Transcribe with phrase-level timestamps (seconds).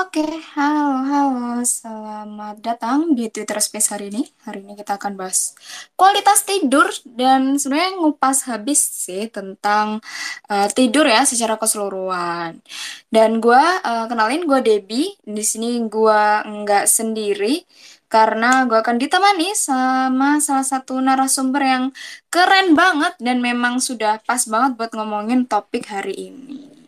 [0.00, 0.24] Oke,
[0.56, 4.24] halo, halo, selamat datang di Twitter Space hari ini.
[4.48, 5.52] Hari ini kita akan bahas
[5.92, 10.00] kualitas tidur dan sebenarnya ngupas habis sih tentang
[10.48, 12.64] uh, tidur ya secara keseluruhan.
[13.12, 15.20] Dan gue uh, kenalin gue Debbie.
[15.20, 17.68] Di sini gue nggak sendiri
[18.08, 21.84] karena gue akan ditemani sama salah satu narasumber yang
[22.32, 26.79] keren banget dan memang sudah pas banget buat ngomongin topik hari ini.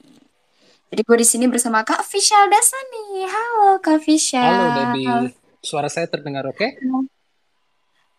[0.93, 3.25] Jadi gue di sini bersama Kak Fishal Dasani.
[3.25, 4.45] Halo Kak Fishal.
[4.45, 5.33] Halo Debbie.
[5.65, 6.61] Suara saya terdengar oke?
[6.61, 6.77] Okay?
[6.85, 7.09] Oke,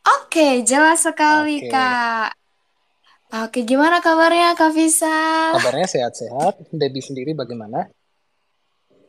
[0.01, 1.69] okay, jelas sekali okay.
[1.69, 2.33] Kak.
[3.45, 5.53] Oke, gimana kabarnya Kak Fishal?
[5.53, 6.65] Kabarnya sehat-sehat.
[6.73, 7.93] Debbie sendiri bagaimana?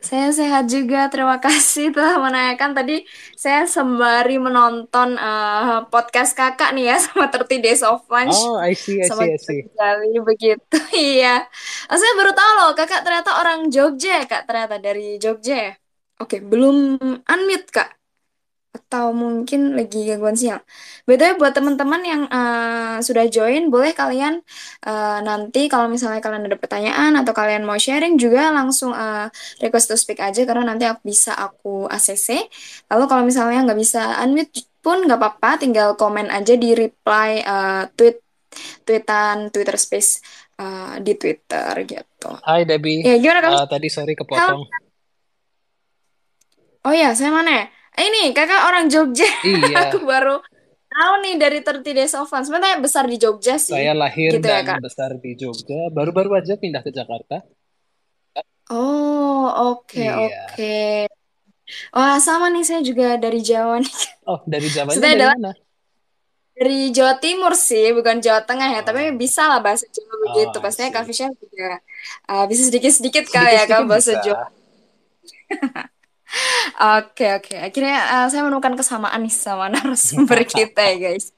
[0.05, 2.77] Saya sehat juga, terima kasih telah menanyakan.
[2.77, 3.01] Tadi
[3.33, 8.37] saya sembari menonton uh, podcast kakak nih ya sama 30 Days of Lunch.
[8.37, 9.61] Oh, I see, I see, I see.
[9.73, 11.49] Kali begitu, iya.
[11.89, 14.45] Oh, saya baru tahu loh, kakak ternyata orang Jogja ya, kak.
[14.45, 15.73] Ternyata dari Jogja ya.
[16.21, 18.04] Oke, belum unmute, kak
[18.75, 20.59] atau mungkin lagi gangguan siang.
[21.07, 24.43] Btw buat teman-teman yang uh, sudah join, boleh kalian
[24.83, 29.31] uh, nanti kalau misalnya kalian ada pertanyaan atau kalian mau sharing juga langsung uh,
[29.63, 32.51] request to speak aja karena nanti aku bisa aku ACC.
[32.91, 37.87] Lalu kalau misalnya nggak bisa unmute pun nggak apa-apa, tinggal komen aja di reply uh,
[37.95, 38.19] tweet
[38.83, 40.19] tweetan Twitter Space
[40.59, 42.29] uh, di Twitter gitu.
[42.43, 43.03] Hai Debbie.
[43.03, 43.55] Ya gimana kamu?
[43.55, 44.67] Uh, tadi sorry kepotong.
[44.67, 44.83] Halo.
[46.85, 47.65] Oh ya, saya mana ya?
[47.95, 49.27] Ini kakak orang Jogja.
[49.47, 49.75] Iya.
[49.87, 50.43] Aku baru
[50.95, 52.43] tahu nih dari 30 Days of Fun.
[52.43, 53.75] Sebenarnya besar di Jogja sih.
[53.75, 54.79] Saya lahir gitu ya, dan ya, Kak?
[54.83, 55.91] besar di Jogja.
[55.91, 57.43] Baru-baru aja pindah ke Jakarta.
[58.65, 59.45] Oh,
[59.77, 60.15] oke, okay, iya.
[60.17, 60.33] oke.
[60.57, 61.05] Okay.
[61.93, 63.95] Wah, sama nih saya juga dari Jawa nih.
[64.25, 65.53] Oh, dari Jawa dari mana?
[66.57, 68.85] Dari Jawa Timur sih, bukan Jawa Tengah ya, oh.
[68.89, 70.57] tapi bisa lah bahasa Jawa begitu.
[70.57, 71.77] Oh, Pastinya Kak Fisya juga
[72.25, 74.49] uh, bisa sedikit-sedikit kali ya Kak bahasa Jawa.
[76.75, 81.31] Oke oke, akhirnya uh, saya menemukan kesamaan nih sama narasumber kita ya guys.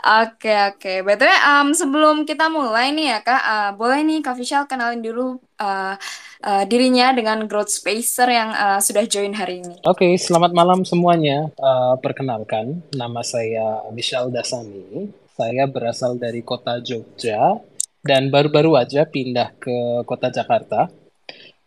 [0.00, 4.64] Oke oke, btw um, sebelum kita mulai nih ya kak, uh, boleh nih kak Vishal
[4.64, 5.94] kenalin dulu uh,
[6.40, 9.76] uh, dirinya dengan growth spacer yang uh, sudah join hari ini.
[9.84, 11.52] Oke, okay, selamat malam semuanya.
[11.60, 15.12] Uh, perkenalkan, nama saya Vishal Dasani.
[15.34, 17.58] Saya berasal dari kota Jogja
[18.00, 20.86] dan baru-baru aja pindah ke kota Jakarta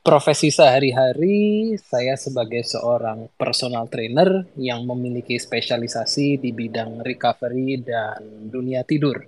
[0.08, 8.88] profesi sehari-hari saya sebagai seorang personal trainer yang memiliki spesialisasi di bidang recovery dan dunia
[8.88, 9.20] tidur.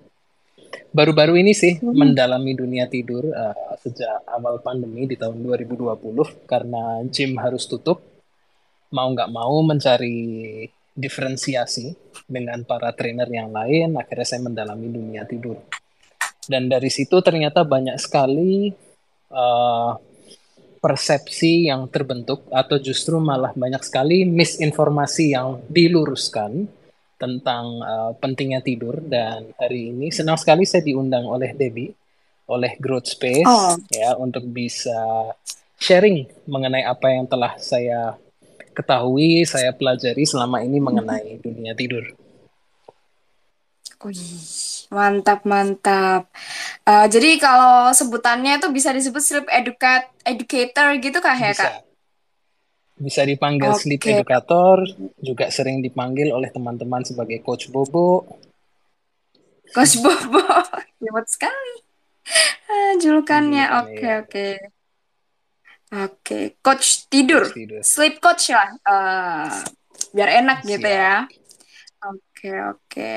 [0.96, 1.92] Baru-baru ini sih hmm.
[1.92, 8.00] mendalami dunia tidur uh, sejak awal pandemi di tahun 2020 karena gym harus tutup.
[8.96, 10.64] Mau nggak mau mencari
[10.96, 11.92] diferensiasi
[12.24, 15.60] dengan para trainer yang lain, akhirnya saya mendalami dunia tidur.
[16.48, 18.72] Dan dari situ ternyata banyak sekali
[19.30, 20.09] uh,
[20.80, 26.68] persepsi yang terbentuk atau justru malah banyak sekali misinformasi yang diluruskan
[27.20, 31.92] tentang uh, pentingnya tidur dan hari ini senang sekali saya diundang oleh Debbie
[32.48, 33.76] oleh Growth Space oh.
[33.92, 35.30] ya untuk bisa
[35.76, 38.16] sharing mengenai apa yang telah saya
[38.80, 42.08] ketahui, saya pelajari selama ini mengenai dunia tidur.
[44.00, 44.69] Wih.
[44.90, 46.26] Mantap, mantap.
[46.82, 51.62] Uh, jadi kalau sebutannya itu bisa disebut sleep educate, educator gitu kah ya, bisa.
[51.62, 51.74] Kak?
[53.00, 53.82] Bisa dipanggil okay.
[53.86, 54.84] sleep educator,
[55.22, 58.26] juga sering dipanggil oleh teman-teman sebagai coach Bobo.
[59.72, 60.42] Coach Bobo,
[61.06, 61.76] hebat sekali.
[62.70, 64.10] Uh, julukannya, oke, oke.
[64.26, 64.54] Okay,
[65.90, 66.44] Oke, okay.
[66.62, 67.50] coach tidur.
[67.50, 69.50] coach tidur, sleep coach lah, uh,
[70.14, 70.86] biar enak gitu Siap.
[70.86, 71.18] gitu ya.
[72.06, 73.14] Oke, oke.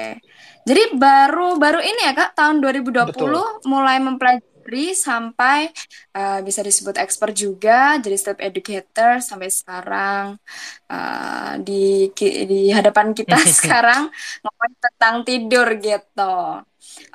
[0.63, 3.35] Jadi baru baru ini ya Kak, tahun 2020 Betul.
[3.67, 5.75] mulai mempelajari sampai
[6.15, 10.39] uh, bisa disebut expert juga, jadi step educator sampai sekarang
[10.87, 14.07] uh, di di hadapan kita sekarang
[14.47, 16.63] ngomongin tentang tidur gitu.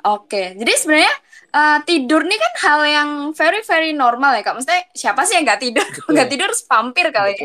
[0.04, 1.14] Oke, jadi sebenarnya
[1.52, 4.60] uh, tidur nih kan hal yang very very normal ya kak.
[4.60, 5.86] Maksudnya siapa sih yang nggak tidur?
[6.12, 7.44] Nggak tidur pampir kali ya.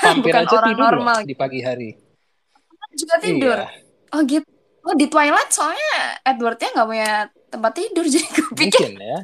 [0.00, 1.16] Pampir Bukan aja orang tidur normal.
[1.24, 1.90] di pagi hari.
[2.92, 3.58] Juga tidur.
[3.60, 4.16] Iya.
[4.16, 4.48] Oh gitu.
[4.82, 7.10] Oh di Twilight soalnya Edwardnya nggak punya
[7.52, 8.88] tempat tidur jadi gue pikir.
[8.90, 9.18] Mungkin ya.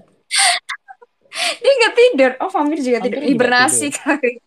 [1.62, 2.30] dia nggak tidur.
[2.42, 3.22] Oh vampir juga tidur.
[3.26, 4.32] Hibernasi kali.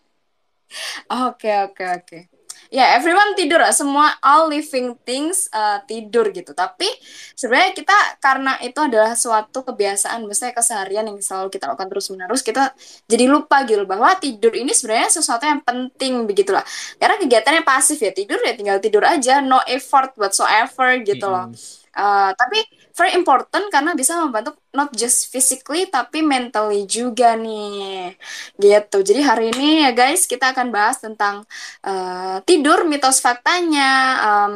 [1.28, 2.31] Oke oke oke
[2.72, 6.56] ya yeah, everyone tidur semua all living things uh, tidur gitu.
[6.56, 6.88] Tapi
[7.36, 12.40] sebenarnya kita karena itu adalah suatu kebiasaan misalnya keseharian yang selalu kita lakukan terus menerus
[12.40, 12.72] kita
[13.12, 16.64] jadi lupa gitu bahwa tidur ini sebenarnya sesuatu yang penting begitulah
[16.96, 21.52] karena kegiatannya pasif ya tidur ya tinggal tidur aja no effort whatsoever gitu loh.
[21.92, 22.64] Uh, tapi
[23.02, 28.14] very important karena bisa membantu not just physically tapi mentally juga nih.
[28.62, 28.98] Gitu.
[29.02, 31.42] Jadi hari ini ya guys kita akan bahas tentang
[31.82, 33.90] uh, tidur mitos faktanya
[34.22, 34.54] um,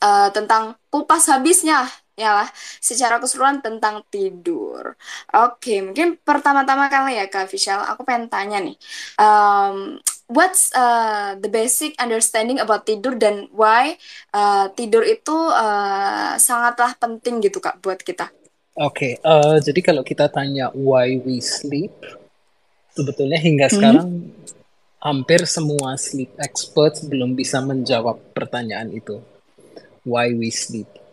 [0.00, 1.84] uh, tentang kupas habisnya.
[1.84, 4.94] ya lah secara keseluruhan tentang tidur.
[5.34, 8.78] Oke, mungkin pertama-tama kali ya Kak Vishal, aku pengen tanya nih,
[9.18, 9.98] um,
[10.30, 13.98] what's uh, the basic understanding about tidur dan why
[14.30, 18.30] uh, tidur itu uh, sangatlah penting gitu Kak buat kita?
[18.74, 21.94] Oke, okay, uh, jadi kalau kita tanya why we sleep,
[22.94, 23.74] sebetulnya hingga hmm.
[23.74, 24.08] sekarang
[24.98, 29.22] hampir semua sleep experts belum bisa menjawab pertanyaan itu.
[30.02, 31.03] Why we sleep?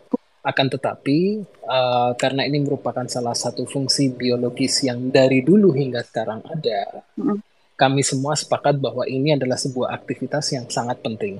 [0.42, 1.38] Akan tetapi,
[1.70, 7.38] uh, karena ini merupakan salah satu fungsi biologis yang dari dulu hingga sekarang ada, mm.
[7.78, 11.38] kami semua sepakat bahwa ini adalah sebuah aktivitas yang sangat penting.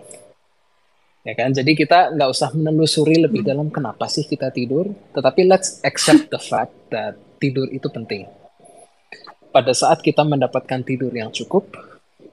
[1.26, 3.48] Ya kan, jadi kita nggak usah menelusuri lebih mm.
[3.50, 4.86] dalam kenapa sih kita tidur,
[5.18, 8.30] tetapi let's accept the fact that tidur itu penting.
[9.50, 11.74] Pada saat kita mendapatkan tidur yang cukup,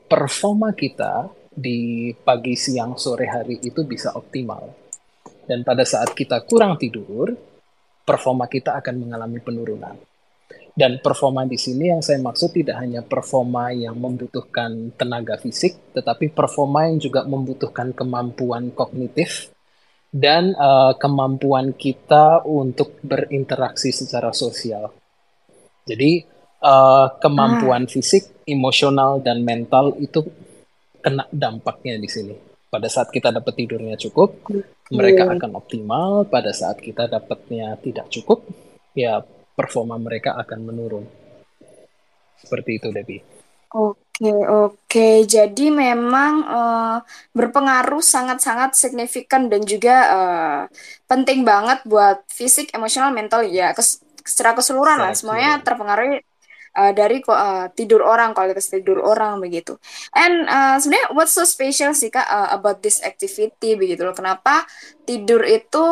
[0.06, 4.79] performa kita di pagi, siang, sore hari itu bisa optimal
[5.50, 7.34] dan pada saat kita kurang tidur,
[8.06, 9.98] performa kita akan mengalami penurunan.
[10.78, 16.30] Dan performa di sini yang saya maksud tidak hanya performa yang membutuhkan tenaga fisik, tetapi
[16.30, 19.50] performa yang juga membutuhkan kemampuan kognitif
[20.14, 24.94] dan uh, kemampuan kita untuk berinteraksi secara sosial.
[25.84, 26.24] Jadi
[26.62, 27.90] uh, kemampuan ah.
[27.90, 30.22] fisik, emosional dan mental itu
[31.02, 32.36] kena dampaknya di sini
[32.70, 34.46] pada saat kita dapat tidurnya cukup,
[34.92, 36.26] mereka akan optimal.
[36.26, 38.46] Pada saat kita dapatnya tidak cukup,
[38.94, 39.22] ya
[39.58, 41.06] performa mereka akan menurun.
[42.40, 43.22] Seperti itu, Debbie.
[43.70, 45.10] Oke, oke.
[45.30, 46.98] Jadi memang uh,
[47.36, 50.62] berpengaruh sangat-sangat signifikan dan juga uh,
[51.06, 53.72] penting banget buat fisik, emosional, mental ya.
[53.78, 56.22] Kes secara keseluruhan lah semuanya terpengaruh
[56.78, 59.78] uh, dari uh, tidur orang kualitas tidur orang begitu.
[60.14, 64.14] And uh, sebenarnya what's so special sih kak uh, about this activity begitu loh?
[64.14, 64.68] Kenapa
[65.08, 65.84] tidur itu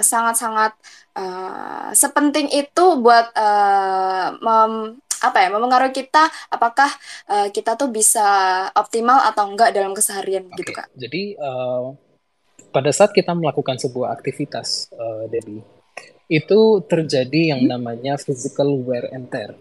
[0.00, 4.72] sangat-sangat uh, uh, sepenting itu buat uh, mem
[5.20, 6.88] apa ya memengaruhi kita apakah
[7.28, 8.24] uh, kita tuh bisa
[8.72, 10.56] optimal atau enggak dalam keseharian okay.
[10.64, 10.88] gitu kak.
[10.96, 11.92] Jadi uh,
[12.72, 15.60] pada saat kita melakukan sebuah aktivitas, uh, Debbie,
[16.32, 17.70] itu terjadi yang hmm?
[17.76, 19.52] namanya physical wear and tear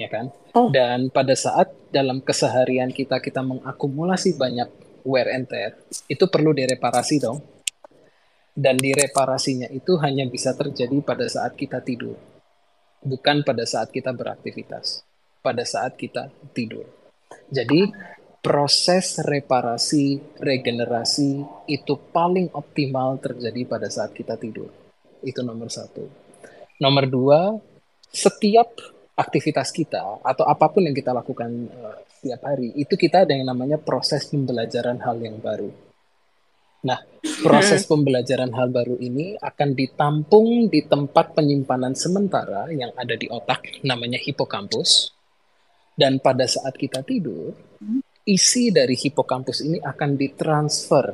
[0.00, 0.32] ya kan?
[0.56, 0.72] Oh.
[0.72, 4.68] Dan pada saat dalam keseharian kita kita mengakumulasi banyak
[5.04, 5.76] wear and tear,
[6.08, 7.44] itu perlu direparasi dong.
[8.50, 12.16] Dan direparasinya itu hanya bisa terjadi pada saat kita tidur.
[13.00, 15.04] Bukan pada saat kita beraktivitas.
[15.40, 16.84] Pada saat kita tidur.
[17.48, 17.88] Jadi
[18.40, 24.68] proses reparasi, regenerasi itu paling optimal terjadi pada saat kita tidur.
[25.24, 26.04] Itu nomor satu.
[26.80, 27.40] Nomor dua,
[28.10, 28.74] setiap
[29.18, 33.48] aktivitas kita atau apa pun yang kita lakukan uh, setiap hari itu kita ada yang
[33.48, 35.72] namanya proses pembelajaran hal yang baru.
[36.80, 36.96] Nah,
[37.44, 37.90] proses hmm.
[37.92, 44.16] pembelajaran hal baru ini akan ditampung di tempat penyimpanan sementara yang ada di otak namanya
[44.16, 45.12] hipokampus.
[45.92, 47.52] Dan pada saat kita tidur,
[48.24, 51.12] isi dari hipokampus ini akan ditransfer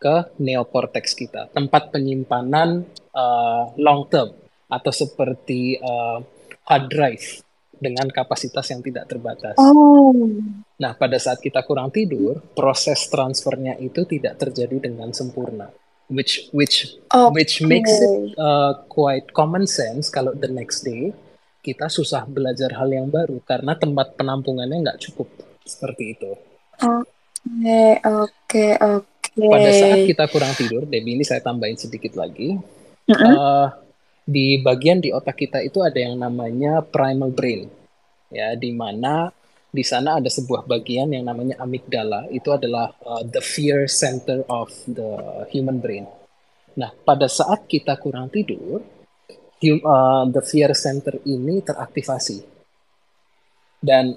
[0.00, 4.32] ke neokortex kita, tempat penyimpanan uh, long term
[4.68, 6.20] atau seperti uh,
[6.70, 7.26] hard drive
[7.80, 9.56] dengan kapasitas yang tidak terbatas.
[9.58, 10.14] Oh.
[10.78, 15.72] Nah, pada saat kita kurang tidur, proses transfernya itu tidak terjadi dengan sempurna.
[16.10, 17.30] Which which okay.
[17.34, 21.14] which makes it uh, quite common sense kalau the next day
[21.62, 25.30] kita susah belajar hal yang baru karena tempat penampungannya nggak cukup
[25.62, 26.34] seperti itu.
[26.82, 27.06] Oke,
[27.62, 29.06] okay, oke, okay, oke.
[29.22, 29.48] Okay.
[29.54, 32.58] Pada saat kita kurang tidur, Debbie ini saya tambahin sedikit lagi.
[33.06, 33.34] Mm -hmm.
[33.38, 33.68] uh,
[34.24, 37.66] di bagian di otak kita itu ada yang namanya primal brain
[38.30, 39.28] ya di mana
[39.70, 44.66] di sana ada sebuah bagian yang namanya amigdala itu adalah uh, the fear center of
[44.90, 45.14] the
[45.54, 46.10] human brain.
[46.74, 52.42] Nah, pada saat kita kurang tidur, uh, the fear center ini teraktivasi.
[53.78, 54.10] Dan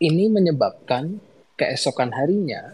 [0.00, 1.20] ini menyebabkan
[1.60, 2.72] keesokan harinya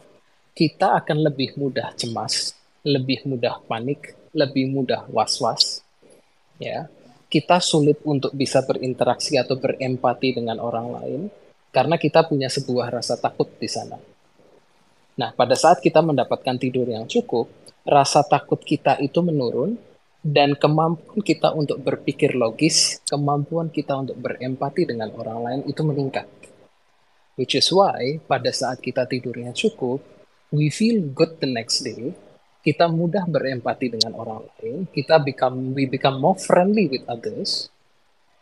[0.54, 2.54] kita akan lebih mudah cemas,
[2.86, 5.82] lebih mudah panik, lebih mudah was-was,
[6.56, 6.88] ya
[7.26, 11.20] kita sulit untuk bisa berinteraksi atau berempati dengan orang lain
[11.74, 13.98] karena kita punya sebuah rasa takut di sana.
[15.16, 17.50] Nah, pada saat kita mendapatkan tidur yang cukup,
[17.84, 19.76] rasa takut kita itu menurun
[20.24, 26.26] dan kemampuan kita untuk berpikir logis, kemampuan kita untuk berempati dengan orang lain itu meningkat.
[27.36, 30.00] Which is why pada saat kita tidurnya cukup,
[30.52, 32.16] we feel good the next day
[32.66, 37.70] kita mudah berempati dengan orang lain, kita become we become more friendly with others.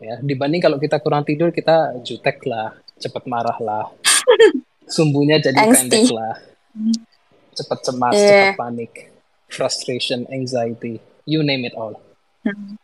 [0.01, 3.93] Ya, dibanding kalau kita kurang tidur kita jutek lah, cepat marah lah,
[4.97, 6.41] sumbunya jadi pendek lah,
[7.53, 8.57] cepat cemas, yeah.
[8.57, 8.93] cepat panik,
[9.53, 12.01] frustration, anxiety, you name it all.
[12.49, 12.81] Hmm.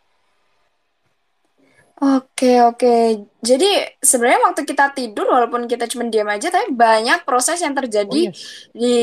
[2.01, 3.29] Oke, oke.
[3.45, 3.69] Jadi
[4.01, 8.33] sebenarnya waktu kita tidur walaupun kita cuma diam aja tapi banyak proses yang terjadi oh,
[8.33, 8.73] yes.
[8.73, 8.97] di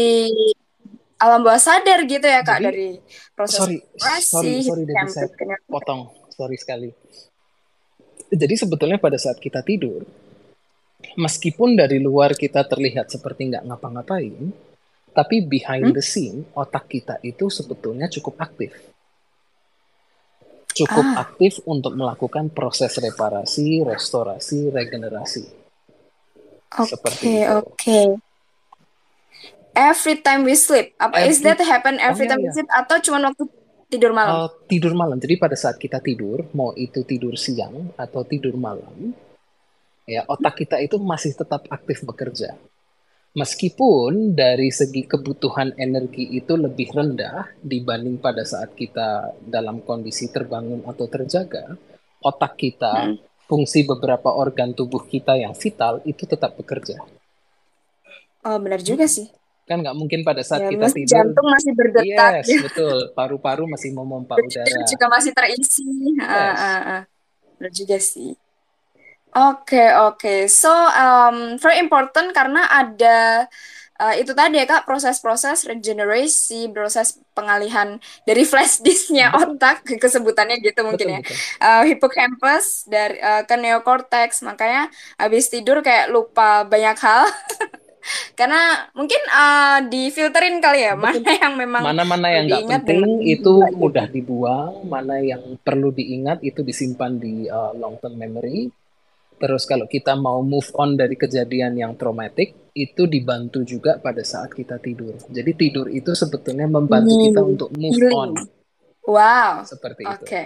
[1.17, 2.89] alam bawah sadar gitu ya Kak Jadi, dari
[3.33, 3.77] proses sorry,
[4.21, 5.27] sorry, sorry, dari saya
[5.65, 6.13] potong.
[6.33, 6.89] Sorry sekali.
[8.29, 10.05] Jadi sebetulnya pada saat kita tidur
[11.17, 14.53] meskipun dari luar kita terlihat seperti nggak ngapa-ngapain,
[15.13, 15.95] tapi behind hmm?
[15.97, 18.74] the scene otak kita itu sebetulnya cukup aktif
[20.77, 21.25] cukup ah.
[21.25, 25.45] aktif untuk melakukan proses reparasi, restorasi, regenerasi.
[26.77, 28.00] Oke, okay, oke.
[29.77, 32.50] Every time we sleep, apa every, is that happen every oh, time iya.
[32.50, 33.46] we sleep atau cuma waktu
[33.93, 34.34] tidur malam?
[34.34, 35.22] Uh, tidur malam.
[35.22, 39.13] Jadi pada saat kita tidur, mau itu tidur siang atau tidur malam,
[40.10, 42.57] ya otak kita itu masih tetap aktif bekerja.
[43.38, 50.81] Meskipun dari segi kebutuhan energi itu lebih rendah dibanding pada saat kita dalam kondisi terbangun
[50.89, 51.77] atau terjaga,
[52.25, 53.46] otak kita, hmm.
[53.46, 56.98] fungsi beberapa organ tubuh kita yang vital itu tetap bekerja.
[58.41, 59.13] Oh, benar juga hmm.
[59.13, 59.37] sih.
[59.67, 61.12] Kan nggak mungkin pada saat ya, kita tidur.
[61.12, 62.31] Jantung masih berdetak.
[62.47, 62.97] Yes, betul.
[63.12, 64.88] Paru-paru masih memompa udara.
[64.88, 65.83] juga masih terisi.
[66.15, 66.24] Yes.
[66.24, 67.01] Uh, uh, uh.
[67.59, 68.31] Benar juga sih.
[69.36, 70.47] Oke, oke.
[70.47, 73.45] So, um, very important karena ada
[74.00, 80.81] uh, itu tadi ya Kak, proses-proses regenerasi, proses pengalihan dari flash disknya otak kesebutannya gitu
[80.86, 81.21] mungkin ya.
[81.62, 87.27] Uh, hippocampus dari uh, ke neocortex, makanya habis tidur kayak lupa banyak hal.
[88.38, 91.25] Karena mungkin uh, difilterin kali ya, Betul.
[91.25, 96.62] mana yang memang mana-mana yang nggak penting itu mudah dibuang, mana yang perlu diingat itu
[96.62, 98.70] disimpan di uh, long term memory
[99.38, 104.50] Terus kalau kita mau move on dari kejadian yang traumatik, itu dibantu juga pada saat
[104.50, 105.13] kita tidur.
[105.29, 107.24] Jadi tidur itu sebetulnya membantu hmm.
[107.29, 108.34] kita untuk move on.
[109.06, 109.62] Wow.
[109.62, 110.13] Seperti okay.
[110.13, 110.25] itu.
[110.25, 110.44] Oke.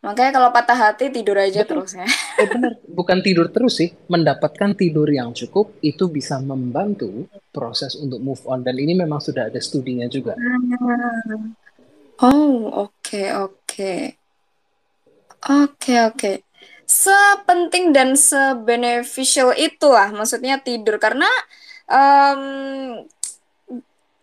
[0.00, 1.84] Makanya kalau patah hati tidur aja Betul.
[1.84, 2.08] terus ya.
[2.40, 3.92] Eh benar, bukan tidur terus sih.
[4.08, 9.52] Mendapatkan tidur yang cukup itu bisa membantu proses untuk move on dan ini memang sudah
[9.52, 10.32] ada studinya juga.
[10.40, 11.52] Hmm.
[12.20, 13.52] Oh, oke okay, oke.
[13.68, 14.00] Okay.
[15.40, 16.16] Oke okay, oke.
[16.16, 16.36] Okay
[16.90, 21.30] sepenting dan sebeneficial itulah maksudnya tidur karena
[21.86, 23.06] um,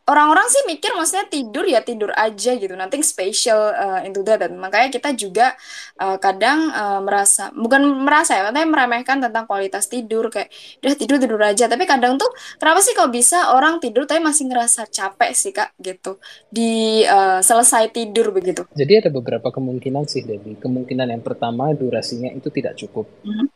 [0.08, 2.74] orang-orang sih mikir maksudnya tidur ya tidur aja gitu.
[2.74, 4.40] Nothing special uh, into that.
[4.40, 5.54] Dan makanya kita juga
[6.00, 10.32] uh, kadang uh, merasa bukan merasa ya katanya meremehkan tentang kualitas tidur.
[10.32, 10.50] Kayak
[10.80, 11.68] udah tidur tidur aja.
[11.68, 15.76] Tapi kadang tuh kenapa sih kok bisa orang tidur tapi masih ngerasa capek sih kak
[15.84, 16.18] gitu?
[16.48, 18.64] Di uh, selesai tidur begitu.
[18.72, 20.56] Jadi ada beberapa kemungkinan sih Debbie.
[20.58, 23.06] Kemungkinan yang pertama durasinya itu tidak cukup.
[23.28, 23.52] Hmm.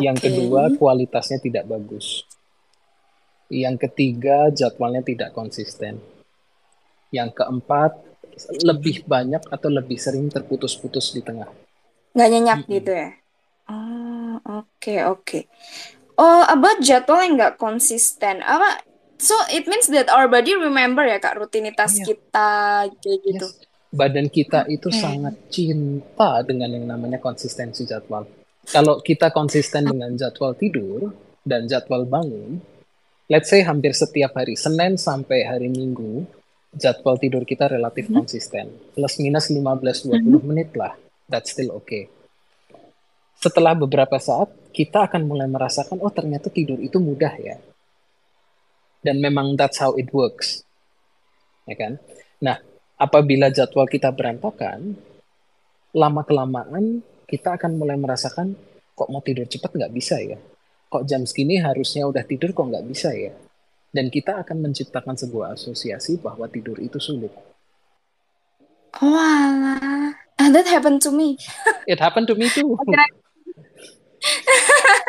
[0.00, 0.32] yang okay.
[0.32, 2.24] kedua kualitasnya tidak bagus
[3.52, 6.00] yang ketiga, jadwalnya tidak konsisten.
[7.12, 7.92] Yang keempat,
[8.64, 11.52] lebih banyak atau lebih sering terputus-putus di tengah.
[12.16, 12.76] Nggak nyenyak mm -hmm.
[12.80, 13.10] gitu ya?
[13.68, 15.20] Oh, oke, okay, oke.
[15.22, 15.42] Okay.
[16.16, 18.40] Oh, about jadwal yang nggak konsisten.
[18.44, 18.84] Apa?
[19.22, 22.04] So, it means that our body remember ya, Kak, rutinitas iya.
[22.10, 22.52] kita,
[22.98, 23.46] kayak gitu.
[23.48, 23.70] Yes.
[23.92, 28.24] Badan kita itu sangat cinta dengan yang namanya konsistensi jadwal.
[28.64, 31.12] Kalau kita konsisten dengan jadwal tidur
[31.44, 32.56] dan jadwal bangun,
[33.30, 36.26] let's say hampir setiap hari Senin sampai hari Minggu
[36.72, 38.16] jadwal tidur kita relatif hmm.
[38.16, 38.66] konsisten.
[38.96, 40.42] Plus minus 15-20 hmm.
[40.42, 40.96] menit lah.
[41.28, 42.08] That's still okay.
[43.38, 47.56] Setelah beberapa saat kita akan mulai merasakan oh ternyata tidur itu mudah ya.
[49.02, 50.62] Dan memang that's how it works.
[51.66, 51.98] Ya kan?
[52.38, 52.58] Nah
[53.02, 54.94] apabila jadwal kita berantakan
[55.92, 58.54] lama kelamaan kita akan mulai merasakan
[58.94, 60.38] kok mau tidur cepat nggak bisa ya
[60.92, 63.32] kok jam segini harusnya udah tidur kok nggak bisa ya?
[63.88, 67.32] Dan kita akan menciptakan sebuah asosiasi bahwa tidur itu sulit.
[69.00, 70.12] Oh alah.
[70.36, 71.40] And that happened to me.
[71.88, 72.76] It happened to me too.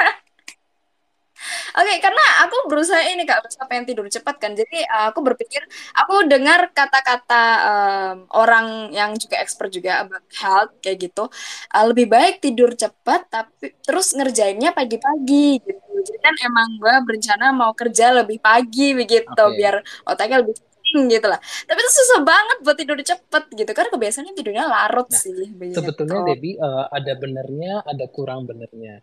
[1.74, 4.54] Oke, okay, karena aku berusaha ini kak, berusaha pengen tidur cepat kan.
[4.54, 5.66] Jadi uh, aku berpikir,
[5.98, 11.26] aku dengar kata-kata um, orang yang juga expert juga about health kayak gitu.
[11.74, 15.94] Uh, lebih baik tidur cepat, tapi terus ngerjainnya pagi-pagi gitu.
[16.06, 19.58] Jadi kan emang gue berencana mau kerja lebih pagi begitu, okay.
[19.58, 20.54] biar otaknya lebih
[20.94, 21.42] gitu lah.
[21.42, 25.50] Tapi itu susah banget buat tidur cepet gitu kan kebiasaannya tidurnya larut nah, sih.
[25.58, 25.82] Begitu.
[25.82, 29.02] Sebetulnya Debbie uh, ada benernya, ada kurang benernya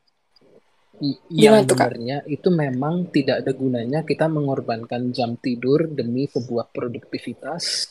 [1.32, 7.88] yang sebenarnya itu memang tidak ada gunanya kita mengorbankan jam tidur demi sebuah produktivitas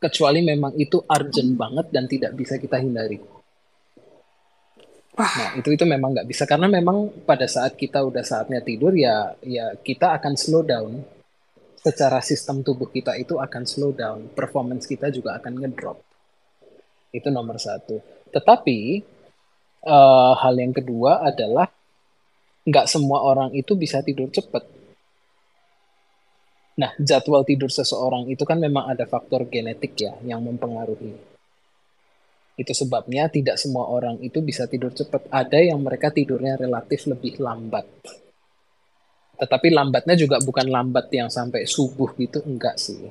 [0.00, 3.20] kecuali memang itu urgent banget dan tidak bisa kita hindari.
[5.16, 5.32] Wah.
[5.36, 9.32] Nah itu itu memang nggak bisa karena memang pada saat kita udah saatnya tidur ya
[9.44, 11.00] ya kita akan slow down
[11.80, 15.98] secara sistem tubuh kita itu akan slow down performance kita juga akan ngedrop
[17.16, 17.96] itu nomor satu.
[18.28, 18.78] Tetapi
[19.88, 21.64] uh, hal yang kedua adalah
[22.66, 24.66] nggak semua orang itu bisa tidur cepat.
[26.76, 31.36] Nah, jadwal tidur seseorang itu kan memang ada faktor genetik ya yang mempengaruhi.
[32.56, 35.30] Itu sebabnya tidak semua orang itu bisa tidur cepat.
[35.32, 37.86] Ada yang mereka tidurnya relatif lebih lambat.
[39.36, 43.08] Tetapi lambatnya juga bukan lambat yang sampai subuh gitu, enggak sih.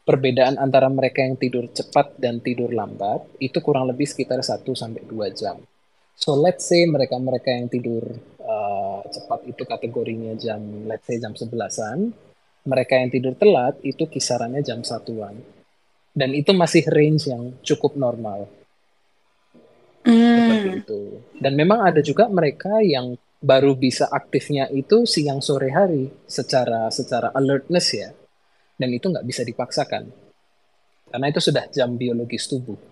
[0.00, 5.04] Perbedaan antara mereka yang tidur cepat dan tidur lambat itu kurang lebih sekitar 1 sampai
[5.04, 5.60] 2 jam.
[6.16, 8.16] So let's say mereka-mereka yang tidur
[8.50, 10.58] uh, cepat itu kategorinya jam
[10.90, 12.10] let's say jam sebelasan,
[12.66, 15.38] mereka yang tidur telat itu kisarannya jam satuan.
[16.10, 18.50] Dan itu masih range yang cukup normal.
[20.02, 20.18] Mm.
[20.18, 21.00] Seperti itu.
[21.38, 27.30] Dan memang ada juga mereka yang baru bisa aktifnya itu siang sore hari secara secara
[27.30, 28.10] alertness ya.
[28.74, 30.10] Dan itu nggak bisa dipaksakan.
[31.10, 32.89] Karena itu sudah jam biologis tubuh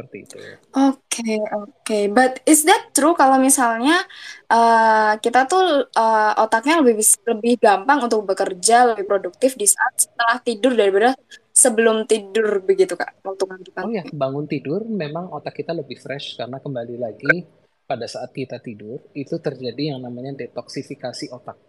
[0.00, 0.36] seperti itu.
[0.40, 1.68] Oke, okay, oke.
[1.84, 2.04] Okay.
[2.08, 4.00] But is that true kalau misalnya
[4.48, 10.40] uh, kita tuh uh, otaknya lebih lebih gampang untuk bekerja, lebih produktif di saat setelah
[10.40, 11.12] tidur daripada
[11.52, 13.44] sebelum tidur begitu Kak, waktu
[13.84, 17.44] Oh ya, bangun tidur memang otak kita lebih fresh karena kembali lagi
[17.84, 21.60] pada saat kita tidur itu terjadi yang namanya detoksifikasi otak.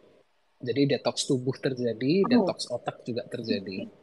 [0.62, 2.30] Jadi detox tubuh terjadi, oh.
[2.30, 4.01] detox otak juga terjadi.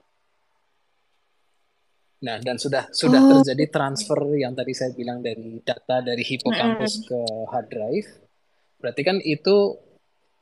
[2.19, 3.29] Nah, dan sudah sudah oh.
[3.39, 7.03] terjadi transfer yang tadi saya bilang dari data dari hipokampus mm.
[7.07, 8.09] ke hard drive.
[8.83, 9.79] Berarti kan itu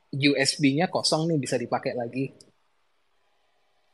[0.09, 2.33] USB-nya kosong nih bisa dipakai lagi.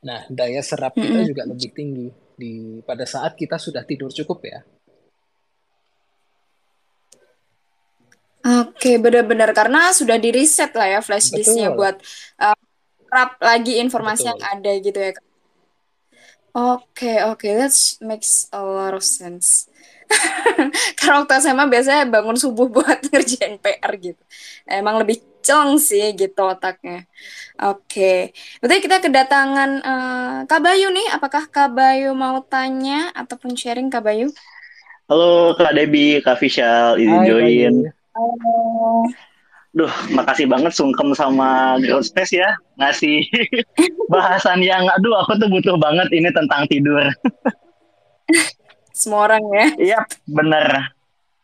[0.07, 1.27] Nah, daya serap kita mm.
[1.27, 2.07] juga lebih tinggi
[2.39, 4.59] di pada saat kita sudah tidur cukup ya.
[8.43, 11.95] Oke, benar-benar karena sudah di reset lah ya flash disknya buat
[12.43, 12.59] uh,
[13.39, 14.31] lagi informasi Betul.
[14.35, 15.11] yang ada gitu ya.
[16.53, 17.73] Oke, oke, that
[18.05, 19.65] makes a lot of sense.
[21.01, 24.21] Karena waktu SMA biasanya bangun subuh buat ngerjain PR gitu.
[24.69, 27.09] Emang lebih celeng sih gitu otaknya.
[27.57, 31.17] Oke, berarti kita kedatangan uh, Kak Bayu nih.
[31.17, 34.29] Apakah Kak Bayu mau tanya ataupun sharing Kak Bayu?
[35.09, 37.75] Halo Kak Debbie, Kak Vishal, izin join.
[38.13, 39.09] Halo.
[39.73, 43.25] Duh, makasih banget sungkem sama Girl Space ya ngasih
[44.13, 47.01] bahasan yang aduh aku tuh butuh banget ini tentang tidur.
[48.93, 49.65] Semua orang ya.
[49.81, 50.93] Iya, bener.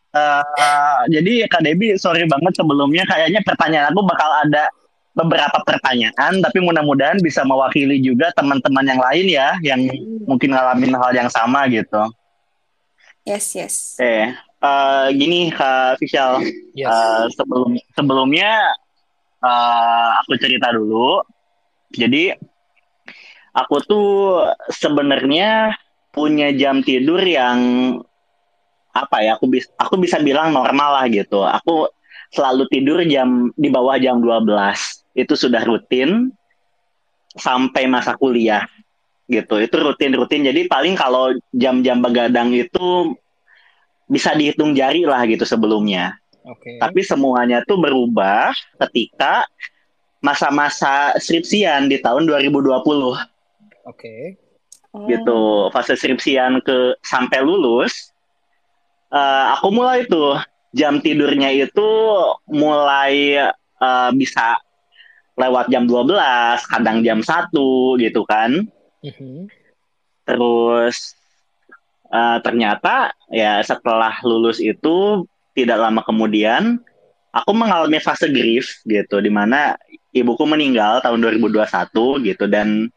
[0.09, 4.69] Uh, jadi Kak Debi, sorry banget sebelumnya kayaknya pertanyaan aku bakal ada
[5.17, 9.81] beberapa pertanyaan, tapi mudah-mudahan bisa mewakili juga teman-teman yang lain ya, yang
[10.29, 12.09] mungkin ngalamin hal yang sama gitu.
[13.25, 13.75] Yes, yes.
[13.99, 16.43] Eh, uh, gini Kak Vishal,
[16.75, 16.87] yes.
[16.87, 18.75] uh, sebelum sebelumnya
[19.43, 21.23] uh, aku cerita dulu.
[21.89, 22.35] Jadi
[23.55, 24.09] aku tuh
[24.69, 25.73] sebenarnya
[26.13, 27.57] punya jam tidur yang
[28.93, 29.39] apa ya?
[29.39, 31.41] Aku bisa aku bisa bilang normal lah gitu.
[31.41, 31.89] Aku
[32.29, 35.17] selalu tidur jam di bawah jam 12.
[35.17, 36.29] Itu sudah rutin
[37.33, 38.69] sampai masa kuliah
[39.29, 39.57] gitu.
[39.61, 40.45] Itu rutin-rutin.
[40.45, 43.17] Jadi paling kalau jam-jam begadang itu
[44.09, 46.17] bisa dihitung jari lah gitu sebelumnya.
[46.41, 46.81] Okay.
[46.81, 48.49] Tapi semuanya tuh berubah
[48.89, 49.45] ketika
[50.19, 52.73] masa-masa skripsian di tahun 2020.
[52.73, 53.15] Oke.
[53.85, 54.23] Okay.
[54.89, 58.09] Gitu, fase skripsian ke sampai lulus.
[59.13, 60.41] Uh, aku mulai tuh
[60.73, 61.89] jam tidurnya itu
[62.49, 63.37] mulai
[63.77, 64.57] uh, bisa
[65.37, 66.17] lewat jam 12,
[66.67, 67.53] kadang jam 1
[68.01, 68.65] gitu kan.
[69.05, 69.37] Mm -hmm.
[70.25, 71.18] Terus
[72.13, 76.81] uh, ternyata ya setelah lulus itu tidak lama kemudian
[77.33, 79.77] aku mengalami fase grief gitu di mana
[80.13, 82.89] ibuku meninggal tahun 2021 gitu dan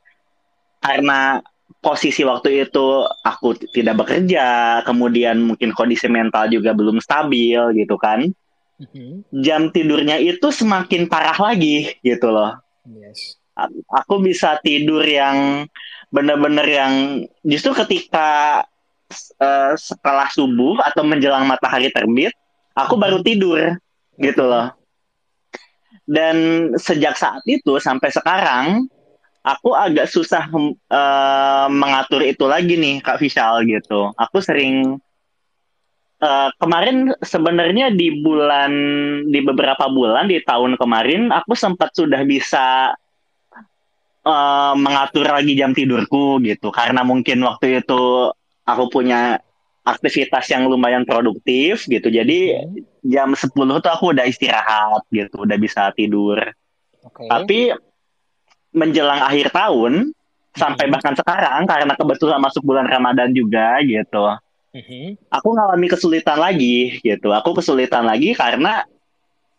[0.81, 1.45] karena
[1.83, 8.31] posisi waktu itu aku tidak bekerja kemudian mungkin kondisi mental juga belum stabil gitu kan
[8.81, 9.29] mm-hmm.
[9.43, 13.37] jam tidurnya itu semakin parah lagi gitu loh yes.
[13.93, 15.69] aku bisa tidur yang
[16.13, 18.63] benar-benar yang justru ketika
[19.43, 22.31] uh, setelah subuh atau menjelang matahari terbit,
[22.79, 23.27] aku baru hmm.
[23.27, 23.59] tidur
[24.23, 24.71] gitu loh.
[26.07, 28.87] Dan sejak saat itu sampai sekarang,
[29.43, 30.47] aku agak susah
[30.91, 34.15] uh, mengatur itu lagi nih Kak Vishal gitu.
[34.15, 35.03] Aku sering
[36.23, 38.73] uh, kemarin sebenarnya di bulan
[39.29, 42.95] di beberapa bulan di tahun kemarin aku sempat sudah bisa
[44.23, 48.31] uh, mengatur lagi jam tidurku gitu karena mungkin waktu itu
[48.67, 49.43] aku punya
[49.83, 52.07] aktivitas yang lumayan produktif gitu.
[52.07, 53.03] Jadi hmm.
[53.07, 56.39] jam 10 tuh aku udah istirahat gitu, udah bisa tidur.
[57.03, 57.27] Okay.
[57.27, 57.61] Tapi
[58.73, 60.57] menjelang akhir tahun hmm.
[60.57, 64.39] sampai bahkan sekarang karena kebetulan masuk bulan Ramadan juga gitu.
[64.73, 65.19] Hmm.
[65.29, 67.29] Aku ngalami kesulitan lagi gitu.
[67.35, 68.87] Aku kesulitan lagi karena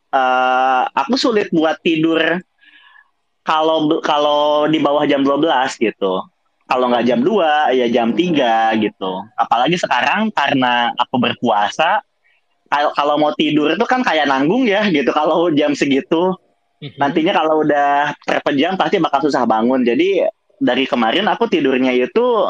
[0.09, 2.39] uh, aku sulit buat tidur
[3.43, 5.43] kalau kalau di bawah jam 12
[5.83, 6.23] gitu
[6.67, 12.01] kalau nggak jam 2 ya jam 3 gitu apalagi sekarang karena aku berpuasa
[12.97, 16.33] kalau mau tidur itu kan kayak nanggung ya gitu kalau jam segitu
[16.81, 16.97] mhm.
[16.97, 22.49] nantinya kalau udah terpejam pasti bakal susah bangun jadi dari kemarin aku tidurnya itu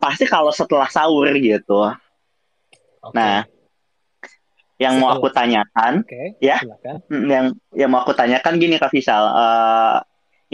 [0.00, 1.92] pasti kalau setelah sahur gitu
[3.04, 3.14] okay.
[3.14, 3.36] nah
[4.80, 5.06] yang setelah.
[5.06, 6.34] mau aku tanyakan okay.
[6.42, 10.02] ya hmm, yang yang mau aku tanyakan gini kak Fisal uh,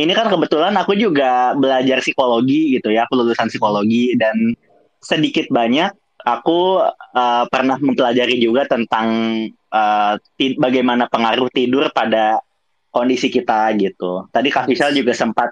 [0.02, 4.56] ini kan kebetulan aku juga belajar psikologi gitu ya, aku lulusan psikologi dan
[5.00, 6.84] sedikit banyak aku
[7.16, 9.08] uh, pernah mempelajari juga tentang
[9.72, 10.14] uh,
[10.60, 12.44] bagaimana pengaruh tidur pada
[12.92, 14.28] kondisi kita gitu.
[14.28, 15.48] Tadi Kak Fisal juga sempat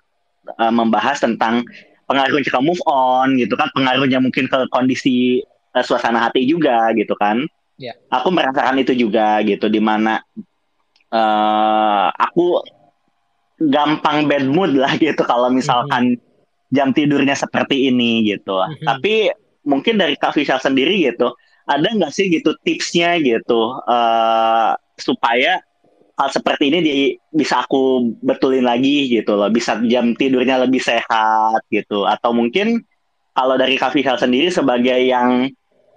[0.60, 1.64] uh, membahas tentang
[2.04, 5.40] pengaruh jika move on gitu kan, pengaruhnya mungkin ke kondisi
[5.72, 7.48] uh, suasana hati juga gitu kan.
[7.78, 7.94] Yeah.
[8.10, 10.20] Aku merasakan itu juga gitu, di mana
[11.14, 12.60] uh, aku
[13.58, 16.72] gampang bad mood lah gitu kalau misalkan mm-hmm.
[16.74, 18.58] jam tidurnya seperti ini gitu.
[18.58, 18.86] Mm-hmm.
[18.86, 19.14] Tapi
[19.66, 21.34] mungkin dari Kak Fisha sendiri gitu,
[21.68, 25.60] ada nggak sih gitu tipsnya gitu uh, supaya
[26.18, 26.96] hal seperti ini di,
[27.30, 32.08] bisa aku betulin lagi gitu loh, bisa jam tidurnya lebih sehat gitu.
[32.08, 32.82] Atau mungkin
[33.38, 35.46] kalau dari Kak Fisha sendiri sebagai yang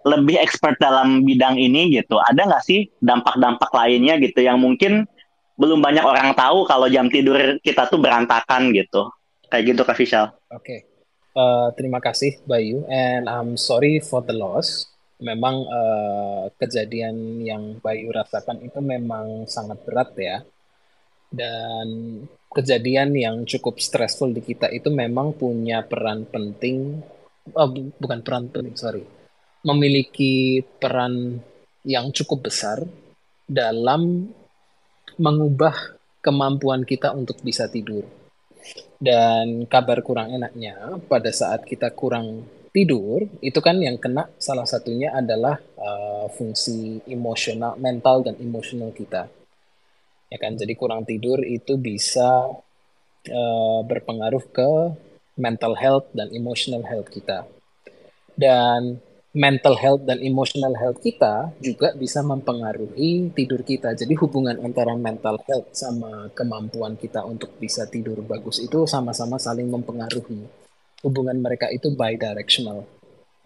[0.01, 5.09] lebih expert dalam bidang ini gitu, ada nggak sih dampak-dampak lainnya gitu yang mungkin
[5.61, 9.13] belum banyak orang tahu kalau jam tidur kita tuh berantakan gitu.
[9.45, 10.25] Kayak gitu Kak Vishal.
[10.49, 10.65] Oke.
[10.65, 10.79] Okay.
[11.31, 14.89] Uh, eh, terima kasih Bayu and I'm sorry for the loss.
[15.21, 20.41] Memang uh, kejadian yang Bayu rasakan itu memang sangat berat ya.
[21.29, 21.87] Dan
[22.49, 26.99] kejadian yang cukup stressful di kita itu memang punya peran penting
[27.53, 29.03] oh, bukan peran penting, sorry.
[29.65, 31.41] Memiliki peran
[31.85, 32.81] yang cukup besar
[33.45, 34.29] dalam
[35.17, 38.05] mengubah kemampuan kita untuk bisa tidur.
[39.01, 45.11] Dan kabar kurang enaknya, pada saat kita kurang tidur, itu kan yang kena salah satunya
[45.11, 49.25] adalah uh, fungsi emosional, mental dan emosional kita.
[50.31, 52.53] Ya kan, jadi kurang tidur itu bisa
[53.27, 54.71] uh, berpengaruh ke
[55.35, 57.49] mental health dan emotional health kita.
[58.37, 63.95] Dan mental health dan emotional health kita juga bisa mempengaruhi tidur kita.
[63.95, 69.71] Jadi hubungan antara mental health sama kemampuan kita untuk bisa tidur bagus itu sama-sama saling
[69.71, 70.43] mempengaruhi.
[71.01, 72.85] Hubungan mereka itu bidirectional,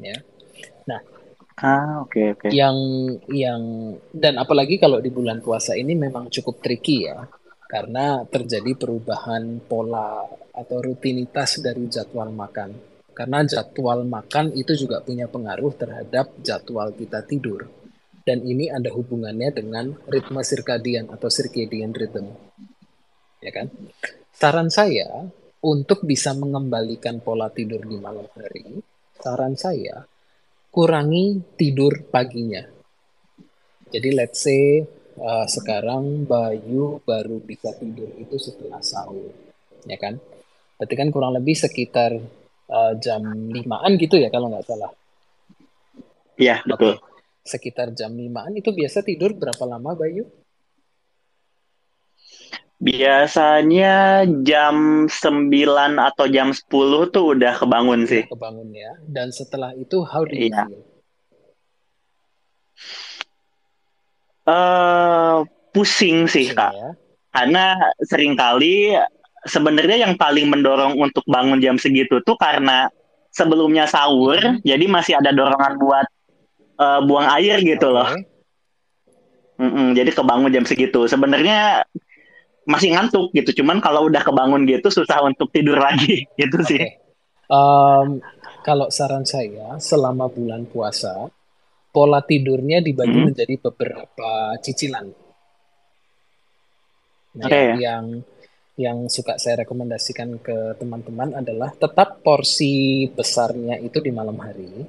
[0.01, 0.17] ya.
[0.89, 0.99] Nah,
[1.61, 2.41] ah oke okay, oke.
[2.49, 2.51] Okay.
[2.51, 2.77] Yang
[3.31, 3.61] yang
[4.11, 7.29] dan apalagi kalau di bulan puasa ini memang cukup tricky ya.
[7.65, 10.21] Karena terjadi perubahan pola
[10.53, 17.23] atau rutinitas dari jadwal makan karena jadwal makan itu juga punya pengaruh terhadap jadwal kita
[17.23, 17.63] tidur.
[18.25, 22.27] Dan ini ada hubungannya dengan ritme circadian atau circadian rhythm.
[23.39, 23.71] Ya kan?
[24.35, 25.31] Saran saya
[25.63, 28.83] untuk bisa mengembalikan pola tidur di malam hari,
[29.15, 30.03] saran saya
[30.75, 32.67] kurangi tidur paginya.
[33.87, 34.83] Jadi let's say
[35.15, 39.31] uh, sekarang Bayu baru bisa tidur itu setelah sahur,
[39.87, 40.19] ya kan?
[40.75, 42.19] Berarti kan kurang lebih sekitar
[42.69, 44.91] uh, jam limaan gitu ya kalau nggak salah.
[46.35, 46.99] Iya betul.
[47.45, 50.25] Sekitar jam limaan itu biasa tidur berapa lama Bayu?
[52.75, 55.15] Biasanya jam 9
[55.95, 56.67] atau jam 10
[57.15, 58.27] tuh udah kebangun sih.
[58.27, 58.91] Kebangun ya.
[59.07, 60.67] Dan setelah itu how do you iya.
[60.67, 60.83] feel?
[64.45, 66.71] Uh, pusing sih pusing, kak.
[66.75, 66.89] Ya?
[67.31, 67.65] Karena
[68.03, 68.93] sering kali
[69.45, 72.89] sebenarnya yang paling mendorong untuk bangun jam segitu tuh karena
[73.29, 74.65] sebelumnya sahur, hmm.
[74.65, 76.07] jadi masih ada dorongan buat
[76.81, 78.09] uh, buang air gitu loh.
[79.55, 81.07] Mm -mm, jadi kebangun jam segitu.
[81.07, 81.87] Sebenarnya
[82.67, 86.67] masih ngantuk gitu, cuman kalau udah kebangun gitu susah untuk tidur lagi gitu okay.
[86.67, 86.83] sih.
[87.47, 88.19] Um,
[88.65, 91.29] kalau saran saya selama bulan puasa
[91.93, 93.25] pola tidurnya dibagi hmm.
[93.31, 95.07] menjadi beberapa cicilan.
[97.35, 97.75] Nah, okay.
[97.75, 98.05] yang yang
[99.07, 104.83] suka saya rekomendasikan ke teman-teman adalah tetap porsi besarnya itu di malam hari,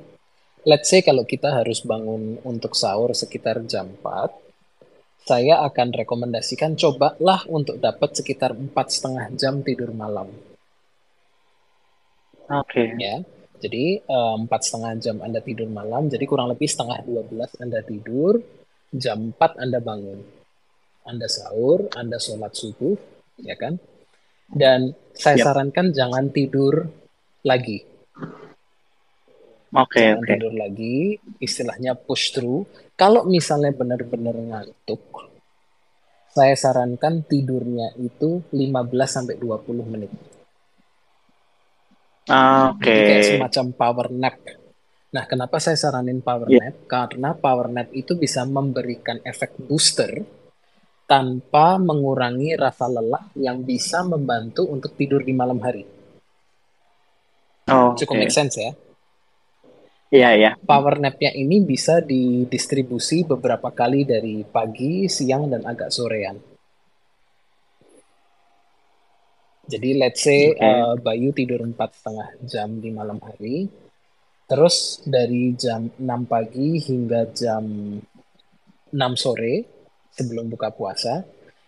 [0.67, 7.47] let's say kalau kita harus bangun untuk sahur sekitar jam 4, saya akan rekomendasikan cobalah
[7.47, 10.35] untuk dapat sekitar empat setengah jam tidur malam.
[12.47, 12.75] Oke.
[12.75, 12.87] Okay.
[12.99, 13.23] Ya,
[13.63, 18.43] jadi eh, empat setengah jam Anda tidur malam, jadi kurang lebih setengah 12 Anda tidur,
[18.91, 20.21] jam 4 Anda bangun.
[21.07, 23.81] Anda sahur, Anda sholat subuh, ya kan?
[24.47, 25.47] Dan saya yep.
[25.49, 26.87] sarankan jangan tidur
[27.43, 27.83] lagi.
[29.77, 30.31] Oke, okay, jangan okay.
[30.39, 30.97] tidur lagi,
[31.43, 32.65] istilahnya push through.
[32.97, 35.27] Kalau misalnya benar-benar ngantuk,
[36.33, 40.13] saya sarankan tidurnya itu 15 sampai 20 menit.
[42.29, 42.83] Ah, oke.
[42.83, 43.01] Okay.
[43.09, 44.37] kayak semacam power nap.
[45.15, 46.69] Nah, kenapa saya saranin power yeah.
[46.69, 46.77] nap?
[46.85, 50.13] Karena power nap itu bisa memberikan efek booster
[51.07, 55.87] tanpa mengurangi rasa lelah yang bisa membantu untuk tidur di malam hari.
[57.71, 58.23] Oh, Cukup okay.
[58.27, 58.75] make sense ya?
[60.11, 60.51] Iya, iya.
[60.59, 66.39] Power nap-nya ini bisa didistribusi beberapa kali dari pagi, siang, dan agak sorean.
[69.67, 70.63] Jadi let's say okay.
[70.63, 73.67] uh, Bayu tidur empat setengah jam di malam hari,
[74.47, 77.67] terus dari jam 6 pagi hingga jam
[77.99, 79.76] 6 sore
[80.17, 81.23] sebelum buka puasa,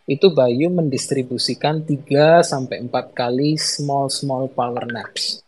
[0.09, 5.45] itu Bayu mendistribusikan 3 sampai 4 kali small small power naps.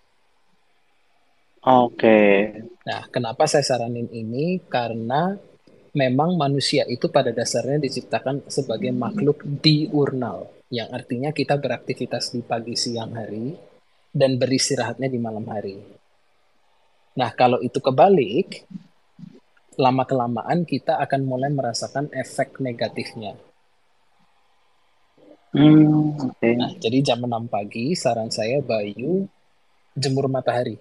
[1.65, 1.97] Oke.
[1.97, 2.37] Okay.
[2.85, 4.61] Nah, kenapa saya saranin ini?
[4.69, 5.33] Karena
[5.97, 12.79] memang manusia itu pada dasarnya diciptakan sebagai makhluk diurnal yang artinya kita beraktivitas di pagi
[12.79, 13.53] siang hari
[14.15, 15.77] dan beristirahatnya di malam hari.
[17.19, 18.65] Nah, kalau itu kebalik,
[19.81, 23.33] lama-kelamaan kita akan mulai merasakan efek negatifnya.
[25.57, 26.55] Hmm, okay.
[26.55, 29.25] Nah, jadi jam 6 pagi, saran saya Bayu
[29.97, 30.77] jemur matahari.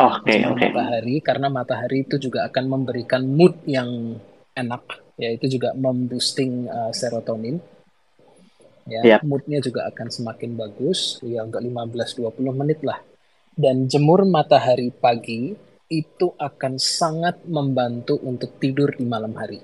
[0.00, 0.72] Oh, okay, jemur okay.
[0.72, 4.18] matahari karena matahari itu juga akan memberikan mood yang
[4.56, 4.82] enak,
[5.20, 7.60] yaitu juga memboosting uh, serotonin
[8.86, 9.20] ya yep.
[9.26, 13.02] moodnya juga akan semakin bagus ya enggak 15-20 menit lah
[13.58, 19.62] dan jemur matahari pagi itu akan sangat membantu untuk tidur di malam hari.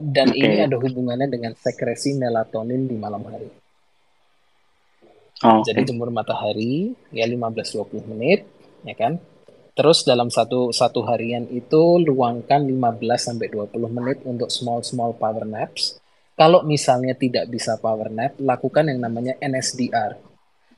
[0.00, 0.40] Dan okay.
[0.40, 3.48] ini ada hubungannya dengan sekresi melatonin di malam hari.
[5.44, 8.48] Oh, jadi jemur matahari ya 15-20 menit
[8.88, 9.20] ya kan?
[9.76, 15.44] Terus dalam satu satu harian itu luangkan 15 sampai 20 menit untuk small small power
[15.44, 16.00] naps.
[16.32, 20.16] Kalau misalnya tidak bisa power nap, lakukan yang namanya NSDR.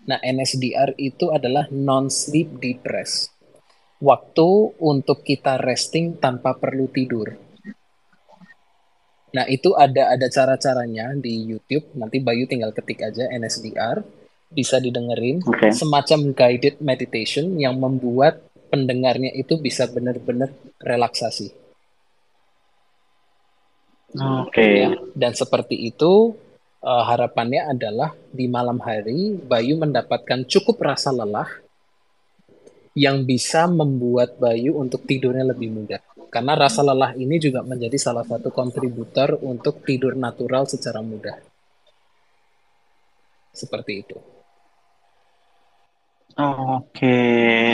[0.09, 3.29] Nah, NSDR itu adalah non-sleep deep rest.
[4.01, 7.37] Waktu untuk kita resting tanpa perlu tidur.
[9.37, 11.93] Nah, itu ada ada cara-caranya di YouTube.
[11.93, 14.01] Nanti Bayu tinggal ketik aja NSDR,
[14.49, 15.45] bisa didengerin.
[15.45, 15.77] Okay.
[15.77, 18.41] Semacam guided meditation yang membuat
[18.73, 20.49] pendengarnya itu bisa benar-benar
[20.81, 21.53] relaksasi.
[24.17, 24.49] Oke.
[24.49, 24.77] Okay.
[25.13, 26.33] Dan seperti itu
[26.83, 31.49] uh, harapannya adalah di malam hari Bayu mendapatkan cukup rasa lelah
[32.99, 36.03] yang bisa membuat Bayu untuk tidurnya lebih mudah.
[36.29, 41.39] Karena rasa lelah ini juga menjadi salah satu kontributor untuk tidur natural secara mudah.
[43.55, 44.17] Seperti itu.
[46.39, 46.83] Oke.
[46.95, 47.67] Okay.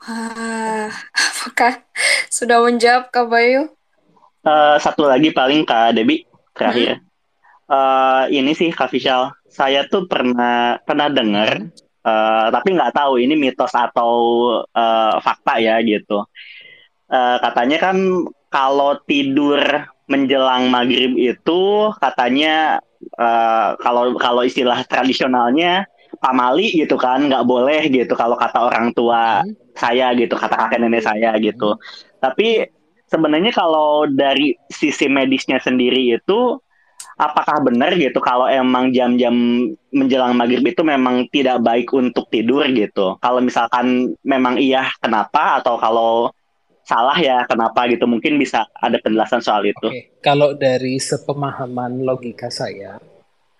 [0.00, 1.84] Ah, apakah
[2.32, 3.68] sudah menjawab Kak Bayu?
[4.44, 6.24] uh, satu lagi paling Kak Debi
[6.56, 7.00] terakhir.
[7.00, 7.09] Hmm?
[7.70, 11.70] Uh, ini sih Kak Vishal, saya tuh pernah pernah dengar,
[12.02, 14.14] uh, tapi nggak tahu ini mitos atau
[14.74, 16.26] uh, fakta ya gitu.
[17.06, 22.82] Uh, katanya kan kalau tidur menjelang maghrib itu katanya
[23.14, 25.86] uh, kalau kalau istilah tradisionalnya
[26.18, 29.78] pamali gitu kan nggak boleh gitu kalau kata orang tua hmm.
[29.78, 31.78] saya gitu kata kakek nenek saya gitu.
[31.78, 31.82] Hmm.
[32.18, 32.66] Tapi
[33.06, 36.58] sebenarnya kalau dari sisi medisnya sendiri itu
[37.20, 39.32] apakah benar gitu kalau emang jam-jam
[39.92, 43.20] menjelang maghrib itu memang tidak baik untuk tidur gitu?
[43.20, 45.60] Kalau misalkan memang iya, kenapa?
[45.60, 46.32] Atau kalau
[46.84, 48.08] salah ya kenapa gitu?
[48.08, 49.86] Mungkin bisa ada penjelasan soal itu.
[49.86, 52.98] Oke, kalau dari sepemahaman logika saya,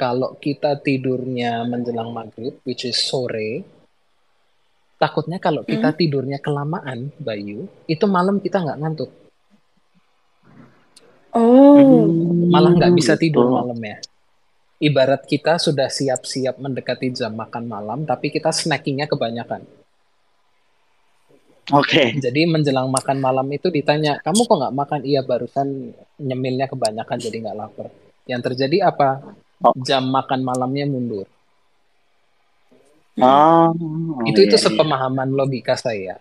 [0.01, 3.61] kalau kita tidurnya menjelang maghrib, which is sore,
[4.97, 5.99] takutnya kalau kita hmm.
[6.01, 9.11] tidurnya kelamaan, Bayu, itu malam kita nggak ngantuk.
[11.35, 12.07] Oh.
[12.51, 13.55] Malah nggak bisa tidur gitu.
[13.55, 13.97] malam ya.
[14.81, 19.63] Ibarat kita sudah siap-siap mendekati jam makan malam, tapi kita snackingnya kebanyakan.
[21.71, 21.87] Oke.
[21.87, 22.07] Okay.
[22.19, 25.01] Jadi menjelang makan malam itu ditanya, kamu kok nggak makan?
[25.07, 27.87] Iya barusan nyemilnya kebanyakan jadi nggak lapar.
[28.27, 29.37] Yang terjadi apa?
[29.61, 29.77] Oh.
[29.85, 31.29] Jam makan malamnya mundur.
[33.21, 33.75] Oh,
[34.25, 34.65] itu itu iya, iya.
[34.65, 36.17] sepemahaman logika saya.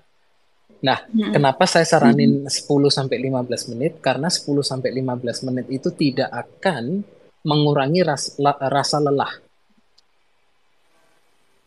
[0.80, 1.36] Nah, Mm-mm.
[1.36, 2.56] kenapa saya saranin 10
[2.88, 4.00] sampai 15 menit?
[4.00, 7.04] Karena 10 sampai 15 menit itu tidak akan
[7.44, 9.32] mengurangi ras- la- rasa lelah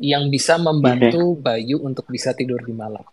[0.00, 3.04] yang bisa membantu Bayu untuk bisa tidur di malam.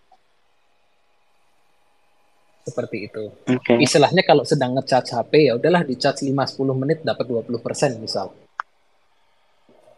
[2.63, 3.23] Seperti itu.
[3.49, 3.81] Oke.
[3.81, 8.31] Istilahnya kalau sedang ngecharge HP ya udahlah di-charge 5-10 menit dapat 20% misal.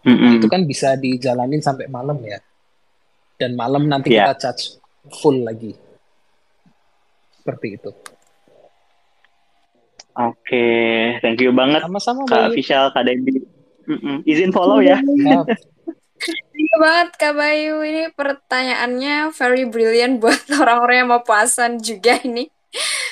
[0.01, 0.41] Mm-mm.
[0.41, 2.41] Itu kan bisa dijalanin sampai malam ya.
[3.37, 4.33] Dan malam nanti Iya.
[4.33, 4.63] kita charge
[5.21, 5.73] full lagi.
[7.41, 7.89] Seperti itu.
[10.11, 10.67] Oke,
[11.23, 12.53] thank you banget Sama-sama Kak.
[12.53, 13.41] Vishal, Kak Debbie.
[13.89, 14.21] Mm-mm.
[14.27, 15.01] Izin follow ya.
[15.01, 15.41] Ya,
[16.53, 22.45] Iya banget Kak Bayu, ini pertanyaannya very brilliant buat orang-orang yang mau puasan juga ini.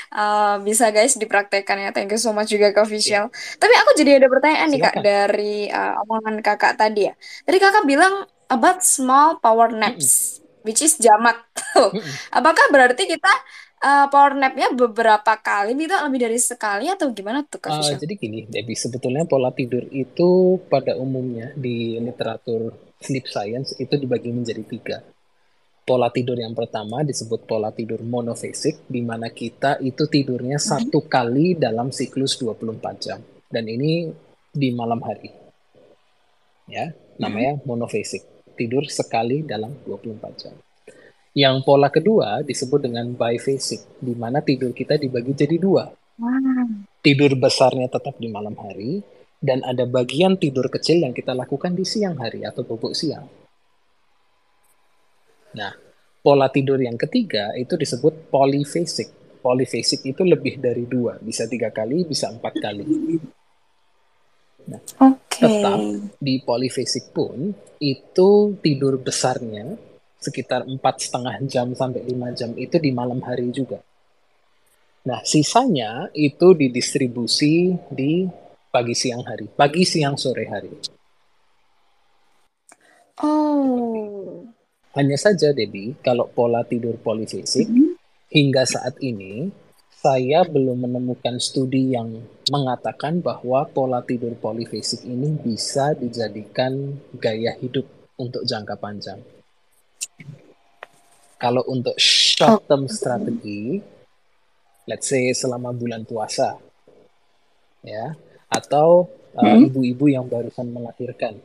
[0.09, 1.89] Eh, bisa guys dipraktekkan ya.
[1.89, 3.33] Thank you so much juga Kak Official.
[3.57, 5.09] Tapi aku jadi ada pertanyaan nih Kak Silakan.
[5.09, 7.13] dari eh, omongan Kakak tadi ya.
[7.17, 11.37] Tadi Kakak bilang about small power naps, which is jamak.
[11.77, 12.01] Mm-mm.
[12.33, 13.33] Apakah berarti kita
[13.79, 18.13] eh, power napnya beberapa kali, bisa lebih dari sekali atau gimana tuh Kak Uh, jadi
[18.19, 24.63] gini, Debbie, sebetulnya pola tidur itu pada umumnya di literatur sleep science itu dibagi menjadi
[24.67, 24.97] tiga.
[25.87, 31.57] Pola tidur yang pertama disebut pola tidur monofasik, di mana kita itu tidurnya satu kali
[31.57, 33.19] dalam siklus 24 jam.
[33.49, 34.05] Dan ini
[34.53, 35.33] di malam hari.
[36.69, 38.21] Ya, namanya monofasik.
[38.53, 40.53] Tidur sekali dalam 24 jam.
[41.37, 45.85] Yang pola kedua disebut dengan biphasic, di mana tidur kita dibagi jadi dua
[46.19, 46.83] Wow.
[46.99, 48.99] tidur besarnya tetap di malam hari
[49.39, 53.23] dan ada bagian tidur kecil yang kita lakukan di siang hari atau bubuk siang.
[55.55, 55.71] Nah,
[56.19, 59.39] pola tidur yang ketiga itu disebut polyphasic.
[59.39, 62.83] Polyphasic itu lebih dari dua, bisa tiga kali, bisa empat kali.
[64.99, 65.39] Oke.
[65.39, 65.79] Tetap
[66.19, 69.79] di polyphasic pun itu tidur besarnya
[70.19, 73.79] sekitar empat setengah jam sampai lima jam itu di malam hari juga.
[75.07, 78.27] Nah, sisanya itu didistribusi di
[78.69, 80.73] pagi siang hari, pagi siang sore hari.
[83.23, 84.43] Oh.
[84.93, 87.71] Hanya saja, Debbie, kalau pola tidur polifasik,
[88.27, 89.47] hingga saat ini
[89.99, 92.19] saya belum menemukan studi yang
[92.51, 97.87] mengatakan bahwa pola tidur polifasik ini bisa dijadikan gaya hidup
[98.19, 99.38] untuk jangka panjang.
[101.39, 103.79] Kalau untuk short term strategi,
[104.83, 106.59] let's say selama bulan puasa,
[107.79, 108.11] ya,
[108.51, 109.07] atau
[109.39, 111.39] uh, ibu-ibu yang barusan melahirkan,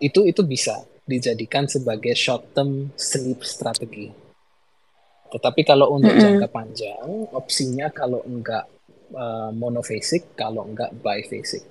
[0.00, 4.08] itu itu bisa dijadikan sebagai short term sleep strategi.
[5.28, 6.24] Tetapi kalau untuk Mm-mm.
[6.40, 7.04] jangka panjang,
[7.36, 8.64] opsinya kalau enggak
[9.12, 11.68] uh, monofasic, kalau enggak biphasic.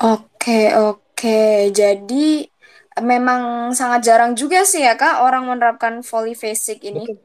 [0.00, 1.03] Oke, oke.
[1.74, 2.44] Jadi
[3.02, 7.02] memang sangat jarang juga sih ya Kak orang menerapkan polyphasic ini.
[7.02, 7.18] Betul.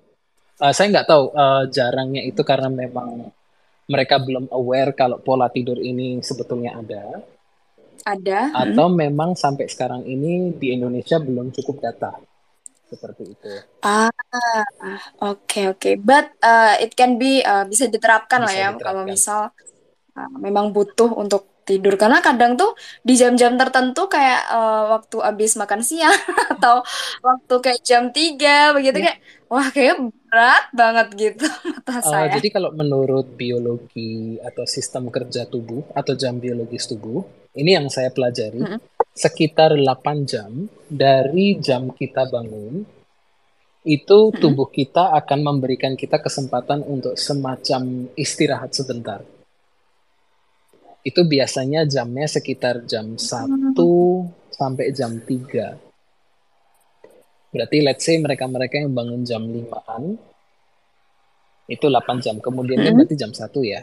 [0.59, 3.31] Uh, saya nggak tahu uh, jarangnya itu karena memang
[3.89, 7.25] mereka belum aware kalau pola tidur ini sebetulnya ada,
[8.05, 8.53] Ada.
[8.53, 12.11] atau memang sampai sekarang ini di Indonesia belum cukup data
[12.89, 13.53] seperti itu.
[13.85, 14.11] Ah,
[15.21, 15.91] oke oke.
[16.01, 19.09] But uh, it can be uh, bisa diterapkan lah Bisa ya kalau diterapkan.
[19.09, 19.41] misal
[20.17, 22.73] uh, memang butuh untuk tidur karena kadang tuh
[23.05, 26.09] di jam-jam tertentu kayak uh, waktu habis makan siang
[26.57, 26.81] atau
[27.21, 29.13] waktu kayak jam 3 begitu Ya.
[29.13, 32.33] kayak wah kayak berat banget gitu mata Uh, saya.
[32.37, 37.21] jadi kalau menurut biologi atau sistem kerja tubuh atau jam biologis tubuh,
[37.53, 38.79] ini yang saya pelajari, Mm-mm.
[39.13, 40.49] sekitar 8 jam
[40.85, 42.85] dari jam kita bangun,
[43.81, 47.81] itu tubuh kita akan memberikan kita kesempatan untuk semacam
[48.13, 49.23] istirahat sebentar.
[50.99, 53.73] Itu biasanya jamnya sekitar jam 1
[54.51, 55.79] sampai jam 3.
[57.49, 60.19] Berarti let's say mereka-mereka yang bangun jam 5-an,
[61.65, 62.35] itu 8 jam.
[62.37, 62.97] Kemudian kan Mm-mm.
[63.01, 63.81] berarti jam 1 ya.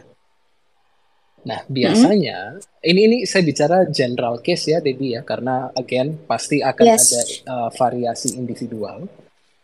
[1.47, 6.85] Nah, biasanya ini ini saya bicara general case ya, Debbie ya, karena again pasti akan
[6.85, 7.07] Yes.
[7.11, 9.07] ada uh, variasi individual.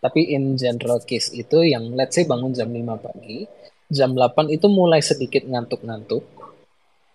[0.03, 3.47] Tapi in general case itu yang let's say bangun jam 5 pagi,
[3.87, 6.23] jam 8 itu mulai sedikit ngantuk-ngantuk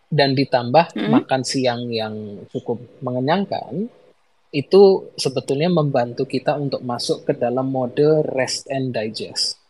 [0.08, 1.10] dan ditambah Mm.
[1.12, 2.14] makan siang yang
[2.48, 3.92] cukup mengenyangkan,
[4.48, 9.60] itu sebetulnya membantu kita untuk masuk ke dalam mode rest and digest.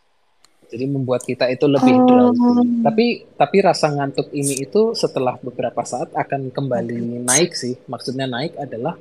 [0.69, 2.05] Jadi membuat kita itu lebih Oh.
[2.05, 2.85] drowsy.
[2.85, 7.75] Tapi tapi rasa ngantuk ini itu setelah beberapa saat akan kembali naik sih.
[7.89, 8.95] Maksudnya naik adalah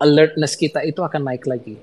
[0.00, 1.76] alertness kita itu akan naik lagi.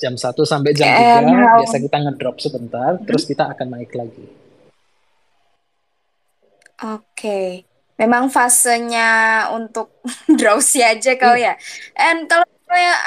[0.00, 4.24] Jam 1 sampai jam 3 Kayak biasa kita ngedrop sebentar, terus kita akan naik lagi.
[6.78, 7.67] Oke.
[7.98, 10.00] Memang fasenya untuk
[10.38, 11.58] drowsy aja kau iya.
[11.58, 11.60] ya.
[11.98, 12.46] And kalau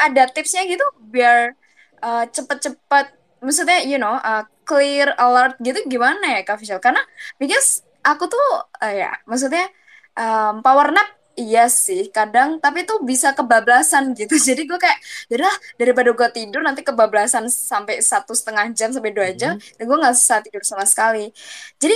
[0.03, 1.55] ada tipsnya gitu biar
[2.03, 3.05] uh, cepet-cepet,
[3.39, 6.83] maksudnya you know uh, clear alert gitu gimana ya Kak Visual?
[6.83, 7.01] Karena
[7.39, 8.47] because aku tuh
[8.83, 9.71] uh, ya maksudnya
[10.19, 14.35] um, power nap Iya sih, kadang tapi tuh bisa kebablasan gitu.
[14.51, 14.99] Jadi gue kayak,
[15.31, 19.75] yaudah daripada gue tidur nanti kebablasan sampai satu setengah jam sampai dua jam, mm -hmm.
[19.79, 21.31] dan gue nggak bisa tidur sama sekali.
[21.79, 21.95] Jadi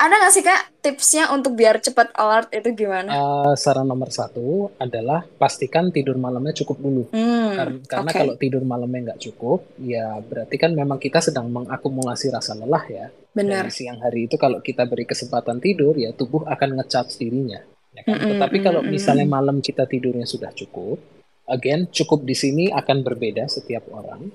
[0.00, 3.12] ada nggak sih kak tipsnya untuk biar cepat alert itu gimana?
[3.12, 7.02] Uh, saran nomor satu adalah pastikan tidur malamnya cukup dulu.
[7.12, 8.20] Hmm, karena, karena okay.
[8.24, 13.06] kalau tidur malamnya nggak cukup, ya berarti kan memang kita sedang mengakumulasi rasa lelah ya.
[13.36, 13.68] Benar.
[13.68, 17.60] Dan siang hari itu kalau kita beri kesempatan tidur, ya tubuh akan ngecharge dirinya.
[17.92, 18.16] Ya kan?
[18.16, 20.96] Mm -mm, Tetapi kalau misalnya malam kita tidurnya sudah cukup,
[21.44, 24.32] again cukup di sini akan berbeda setiap orang.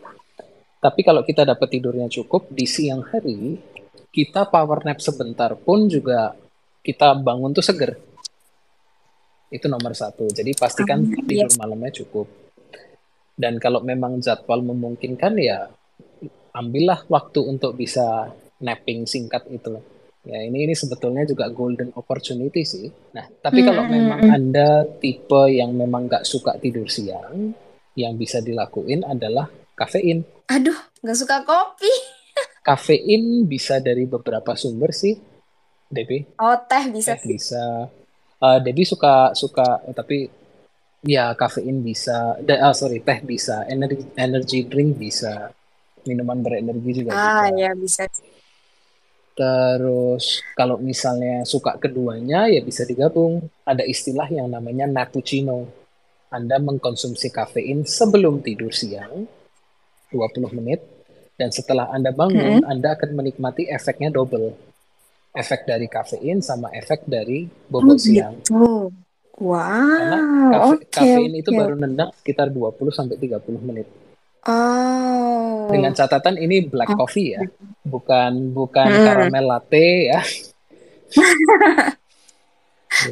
[0.78, 3.57] Tapi kalau kita dapat tidurnya cukup di siang hari,
[4.16, 6.32] kita power nap sebentar pun juga
[6.80, 7.99] kita bangun tuh seger.
[9.51, 10.32] Itu nomor satu.
[10.32, 11.59] Jadi pastikan um, tidur yes.
[11.59, 12.32] malamnya cukup.
[13.36, 15.68] Dan kalau memang jadwal memungkinkan ya
[16.55, 18.32] ambillah waktu untuk bisa
[18.63, 19.76] napping singkat itu.
[20.24, 22.88] Ya ini ini sebetulnya juga golden opportunity sih.
[23.11, 23.91] Nah tapi kalau hmm.
[23.91, 27.51] memang anda tipe yang memang nggak suka tidur siang,
[27.99, 30.24] yang bisa dilakuin adalah kafein.
[30.47, 31.91] Aduh, nggak suka kopi.
[32.65, 35.13] Kafein bisa dari beberapa sumber sih,
[35.86, 36.25] Debbie.
[36.41, 37.13] Oh, teh bisa.
[37.13, 37.86] Teh bisa.
[38.41, 40.25] Uh, Debbie suka suka tapi
[41.05, 42.41] ya kafein bisa.
[42.41, 43.69] De, uh, sorry, teh bisa.
[43.69, 45.53] Energy energy drink bisa.
[46.09, 47.29] Minuman berenergi juga ah, bisa.
[47.38, 48.03] Ah, ya bisa.
[49.36, 53.45] Terus kalau misalnya suka keduanya ya bisa digabung.
[53.61, 55.69] Ada istilah yang namanya nappuccino.
[56.33, 59.29] Anda mengkonsumsi kafein sebelum tidur siang
[60.09, 60.94] 20 menit
[61.36, 62.71] dan setelah Anda bangun, hmm.
[62.71, 64.55] Anda akan menikmati efeknya double.
[65.36, 68.39] Efek dari kafein sama efek dari bobot oh, siang.
[68.39, 68.88] Gitu.
[69.36, 69.59] Wow.
[69.59, 71.41] Karena kafe, okay, kafein okay.
[71.43, 73.88] itu baru nendang sekitar 20 sampai 30 menit.
[74.47, 75.67] Oh.
[75.67, 77.43] Dengan catatan ini black coffee ya,
[77.83, 79.03] bukan bukan hmm.
[79.03, 80.23] caramel latte ya.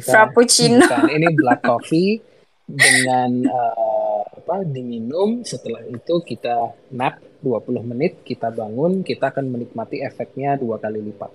[0.00, 0.80] Frappuccino.
[0.80, 2.24] Bukan, ini black coffee
[2.64, 10.00] dengan uh, apa diminum setelah itu kita nap 20 menit kita bangun, kita akan menikmati
[10.00, 11.28] efeknya dua kali lipat.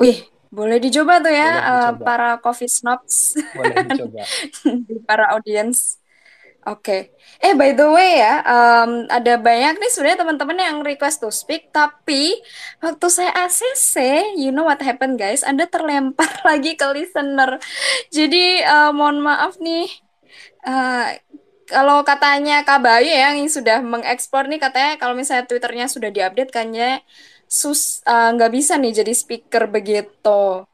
[0.00, 1.68] Wih, boleh dicoba tuh ya dicoba.
[1.68, 3.36] Uh, para coffee snobs.
[3.52, 4.22] Boleh dicoba.
[5.08, 6.00] para audience.
[6.64, 6.80] Oke.
[6.80, 7.00] Okay.
[7.44, 11.68] Eh by the way ya, um, ada banyak nih sebenarnya teman-teman yang request to speak,
[11.68, 12.40] tapi
[12.80, 13.94] waktu saya ACC,
[14.40, 15.44] you know what happened guys?
[15.44, 17.60] Anda terlempar lagi ke listener.
[18.08, 19.92] Jadi uh, mohon maaf nih.
[20.64, 21.20] Uh,
[21.68, 26.52] kalau katanya Kak Bayu ya yang sudah mengekspor nih katanya kalau misalnya Twitternya sudah diupdate
[26.52, 27.00] kayaknya
[27.48, 30.64] sus eh, nggak uh, bisa nih jadi speaker begitu.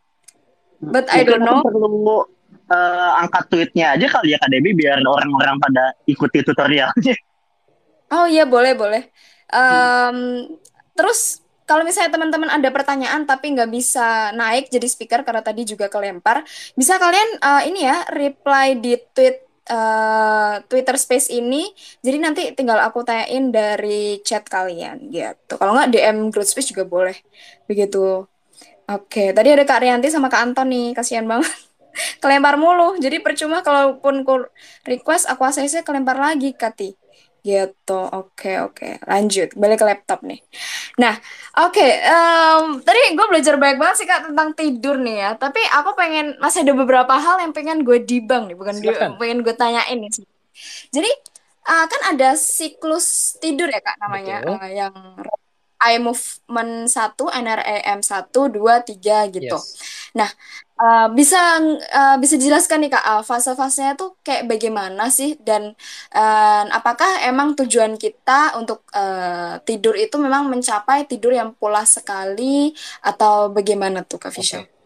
[0.81, 1.61] But I don't know.
[1.61, 2.27] Perlu
[2.71, 7.17] uh, angkat tweetnya aja kali ya Kak Debbie biar orang-orang pada ikuti tutorialnya.
[8.11, 9.03] Oh iya boleh boleh.
[9.51, 10.35] Um, hmm.
[10.99, 15.87] Terus kalau misalnya teman-teman ada pertanyaan tapi nggak bisa naik jadi speaker karena tadi juga
[15.87, 16.43] kelempar,
[16.75, 21.71] bisa kalian uh, ini ya reply di tweet uh, Twitter Space ini.
[22.03, 25.55] Jadi nanti tinggal aku tanyain dari chat kalian gitu.
[25.55, 27.15] Kalau nggak DM Group Space juga boleh.
[27.71, 28.27] Begitu.
[28.91, 31.70] Oke, tadi ada Kak Rianti sama Kak Anton nih, kasihan banget.
[32.23, 32.97] Kelempar mulu.
[32.99, 34.47] Jadi percuma kalaupun ku
[34.87, 36.95] request aku ACC kelempar lagi, Kati.
[37.41, 38.01] Gitu.
[38.13, 39.01] Oke, oke.
[39.09, 39.57] Lanjut.
[39.57, 40.41] Balik ke laptop nih.
[41.01, 41.17] Nah,
[41.65, 41.87] oke.
[42.05, 45.31] Um, tadi gue belajar banyak banget sih Kak tentang tidur nih ya.
[45.41, 49.41] Tapi aku pengen masih ada beberapa hal yang pengen gue dibang nih, bukan di, pengen
[49.41, 50.13] gue tanyain nih.
[50.93, 51.11] Jadi
[51.71, 54.95] uh, kan ada siklus tidur ya Kak namanya uh, yang
[55.81, 59.57] eye movement 1, NREM 1, 2, 3 gitu.
[59.57, 59.81] Yes.
[60.13, 60.31] Nah,
[60.77, 61.41] uh, bisa
[61.73, 65.73] uh, bisa dijelaskan nih Kak, uh, fase-fasenya tuh kayak bagaimana sih dan
[66.13, 72.75] uh, apakah emang tujuan kita untuk uh, tidur itu memang mencapai tidur yang pulas sekali
[73.01, 74.61] atau bagaimana tuh Kak Fisha?
[74.61, 74.79] Okay.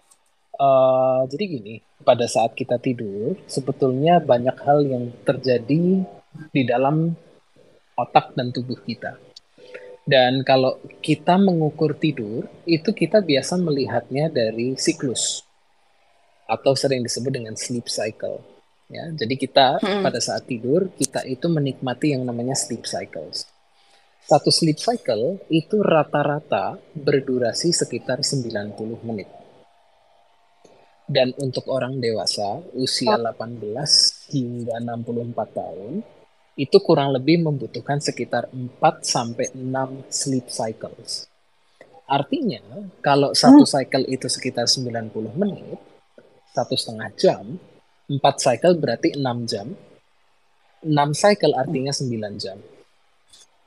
[0.54, 1.74] Uh, jadi gini,
[2.06, 6.06] pada saat kita tidur, sebetulnya banyak hal yang terjadi
[6.54, 7.10] di dalam
[7.98, 9.18] otak dan tubuh kita.
[10.04, 15.40] Dan kalau kita mengukur tidur, itu kita biasa melihatnya dari siklus
[16.44, 18.44] atau sering disebut dengan sleep cycle.
[18.92, 20.04] Ya, jadi kita hmm.
[20.04, 23.48] pada saat tidur kita itu menikmati yang namanya sleep cycles.
[24.24, 28.76] Satu sleep cycle itu rata-rata berdurasi sekitar 90
[29.08, 29.28] menit.
[31.04, 33.60] Dan untuk orang dewasa usia 18
[34.32, 35.92] hingga 64 tahun
[36.54, 41.26] itu kurang lebih membutuhkan sekitar 4 sampai 6 sleep cycles.
[42.06, 42.62] Artinya,
[43.02, 43.72] kalau satu hmm.
[43.74, 45.80] cycle itu sekitar 90 menit,
[46.54, 47.58] satu setengah jam,
[48.06, 49.72] empat cycle berarti enam jam,
[50.84, 52.58] enam cycle artinya sembilan jam.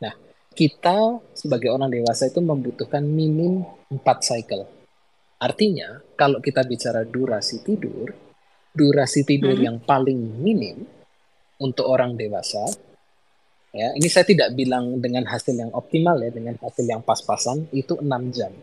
[0.05, 0.13] Nah,
[0.53, 4.63] kita sebagai orang dewasa itu membutuhkan minim empat cycle.
[5.43, 8.13] Artinya, kalau kita bicara durasi tidur,
[8.71, 9.65] durasi tidur hmm.
[9.65, 10.96] yang paling minim
[11.57, 12.65] untuk orang dewasa,
[13.73, 17.97] ya ini saya tidak bilang dengan hasil yang optimal ya, dengan hasil yang pas-pasan, itu
[17.97, 18.53] enam jam.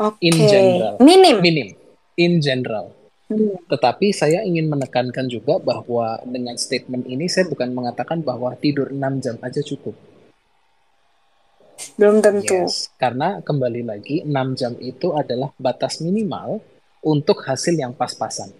[0.00, 0.32] Okay.
[0.32, 0.94] In general.
[1.04, 1.36] Minim.
[1.44, 1.68] Minim.
[2.16, 2.96] In general.
[3.28, 3.54] Hmm.
[3.68, 8.98] Tetapi saya ingin menekankan juga bahwa dengan statement ini saya bukan mengatakan bahwa tidur 6
[9.22, 9.94] jam aja cukup.
[11.94, 12.66] Belum tentu.
[12.66, 16.64] Yes, karena kembali lagi 6 jam itu adalah batas minimal
[17.04, 18.52] untuk hasil yang pas-pasan.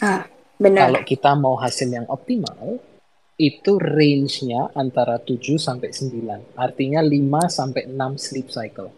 [0.00, 0.28] Ah,
[0.60, 0.92] benar.
[0.92, 2.80] Kalau kita mau hasil yang optimal,
[3.36, 6.56] itu range-nya antara 7 sampai 9.
[6.56, 8.88] Artinya 5 sampai 6 sleep cycle.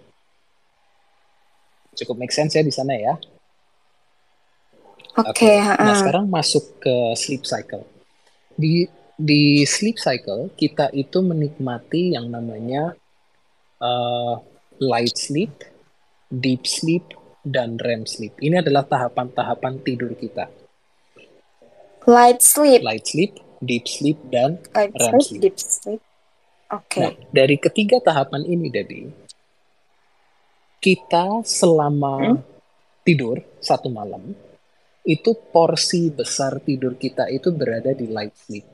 [1.99, 3.19] Cukup make sense ya di sana ya.
[5.19, 5.35] Oke.
[5.35, 5.83] Okay, okay.
[5.83, 7.83] Nah sekarang masuk ke sleep cycle.
[8.55, 8.87] Di
[9.19, 12.95] di sleep cycle kita itu menikmati yang namanya
[13.83, 14.39] uh,
[14.79, 15.51] light sleep,
[16.31, 17.03] deep sleep,
[17.43, 18.39] dan REM sleep.
[18.39, 20.47] Ini adalah tahapan-tahapan tidur kita.
[22.07, 22.81] Light sleep.
[22.85, 25.23] Light sleep, deep sleep, dan light REM sleep.
[25.25, 25.41] sleep.
[25.43, 26.01] Deep sleep.
[26.69, 26.85] Oke.
[26.93, 27.03] Okay.
[27.03, 29.09] Nah, dari ketiga tahapan ini, Debbie,
[30.79, 32.39] kita selama hmm?
[33.03, 34.37] tidur satu malam
[35.09, 38.67] itu porsi besar tidur kita itu berada di light sleep.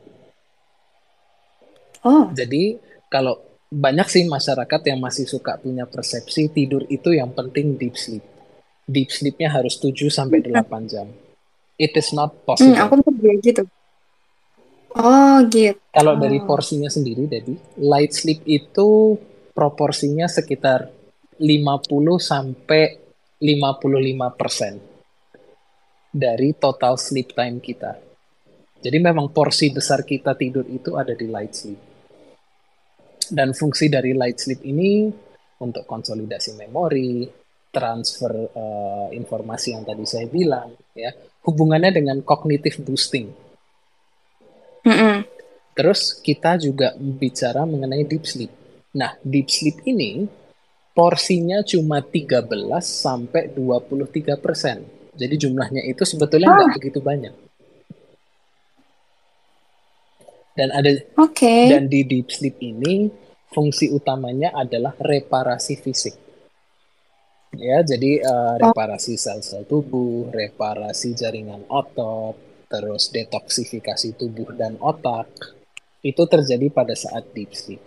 [2.05, 2.29] Oh.
[2.35, 3.39] Jadi kalau
[3.71, 8.27] banyak sih masyarakat yang masih suka punya persepsi tidur itu yang penting deep sleep.
[8.85, 10.85] Deep sleepnya harus 7 sampai 8 hmm.
[10.91, 11.09] jam.
[11.75, 12.75] It is not possible.
[12.75, 13.63] Hmm, aku mikir gitu.
[14.95, 15.75] Oh, gitu.
[15.91, 19.19] Kalau dari porsinya sendiri, Debbie, light sleep itu
[19.51, 20.87] proporsinya sekitar
[21.43, 21.91] 50
[22.23, 22.83] sampai
[23.43, 24.75] 55 persen
[26.15, 27.99] dari total sleep time kita.
[28.79, 31.81] Jadi memang porsi besar kita tidur itu ada di light sleep.
[33.25, 35.11] Dan fungsi dari light sleep ini
[35.59, 37.27] untuk konsolidasi memori,
[37.75, 41.11] transfer uh, informasi yang tadi saya bilang, ya
[41.45, 43.29] hubungannya dengan cognitive boosting.
[44.85, 45.17] Mm -hmm.
[45.75, 48.53] Terus kita juga bicara mengenai deep sleep.
[48.95, 50.25] Nah, deep sleep ini
[50.95, 52.47] porsinya cuma 13
[52.81, 54.87] sampai 23 persen.
[55.15, 56.75] Jadi jumlahnya itu sebetulnya nggak oh.
[56.79, 57.35] begitu banyak.
[60.55, 61.67] Dan ada okay.
[61.67, 63.11] dan di deep sleep ini
[63.51, 66.15] fungsi utamanya adalah reparasi fisik.
[67.59, 72.35] Ya, jadi uh, reparasi sel-sel tubuh, reparasi jaringan otot,
[72.67, 75.31] terus detoksifikasi tubuh dan otak.
[76.05, 77.83] Itu terjadi pada saat deep sleep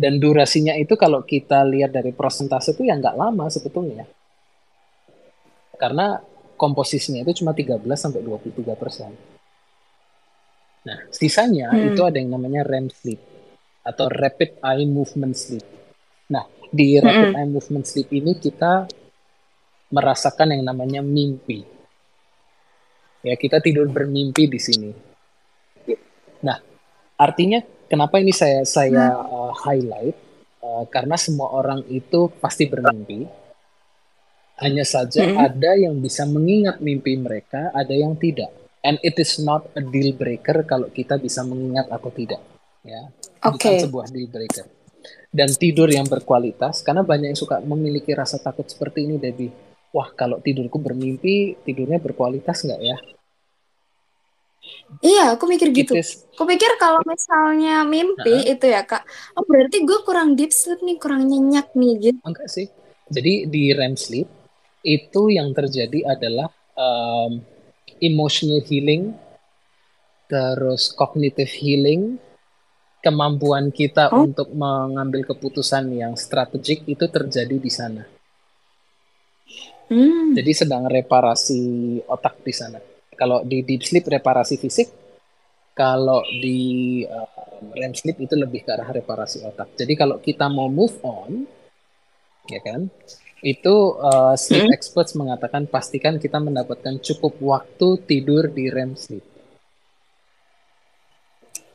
[0.00, 4.08] dan durasinya itu kalau kita lihat dari persentase itu ya nggak lama sebetulnya
[5.80, 6.20] karena
[6.60, 9.16] komposisinya itu cuma 13 sampai 23 persen.
[10.84, 11.96] Nah, sisanya hmm.
[11.96, 13.16] itu ada yang namanya REM sleep
[13.80, 15.64] atau rapid eye movement sleep.
[16.70, 17.38] Di rapid hmm.
[17.38, 18.86] eye movement sleep ini kita
[19.90, 21.66] merasakan yang namanya mimpi.
[23.26, 24.90] Ya, kita tidur bermimpi di sini.
[26.40, 26.56] Nah,
[27.20, 27.60] artinya
[27.90, 30.14] Kenapa ini saya saya uh, highlight?
[30.62, 33.26] Uh, karena semua orang itu pasti bermimpi.
[34.62, 35.34] Hanya saja hmm.
[35.34, 38.54] ada yang bisa mengingat mimpi mereka, ada yang tidak.
[38.86, 42.38] And it is not a deal breaker kalau kita bisa mengingat atau tidak.
[42.86, 43.10] Ya,
[43.42, 43.58] okay.
[43.58, 44.70] bukan sebuah deal breaker.
[45.30, 49.54] Dan tidur yang berkualitas, karena banyak yang suka memiliki rasa takut seperti ini, Debbie.
[49.94, 52.98] Wah, kalau tidurku bermimpi, tidurnya berkualitas nggak ya?
[55.00, 55.94] Iya, aku mikir gitu.
[56.36, 58.52] Aku pikir kalau misalnya mimpi uh -huh.
[58.54, 59.06] itu ya kak,
[59.38, 62.20] oh berarti gue kurang deep sleep nih, kurang nyenyak nih gitu.
[62.26, 62.66] Enggak sih.
[63.10, 64.28] Jadi di REM sleep
[64.84, 67.42] itu yang terjadi adalah um,
[68.02, 69.14] emotional healing,
[70.30, 72.20] terus cognitive healing,
[73.00, 74.28] kemampuan kita oh.
[74.28, 78.04] untuk mengambil keputusan yang strategik itu terjadi di sana.
[79.90, 80.36] Hmm.
[80.36, 82.78] Jadi sedang reparasi otak di sana.
[83.18, 84.88] Kalau di deep sleep reparasi fisik,
[85.74, 89.74] kalau di uh, REM sleep itu lebih ke arah reparasi otak.
[89.74, 91.44] Jadi kalau kita mau move on,
[92.46, 92.86] ya kan,
[93.40, 94.76] itu uh, sleep hmm.
[94.76, 99.24] experts mengatakan pastikan kita mendapatkan cukup waktu tidur di REM sleep.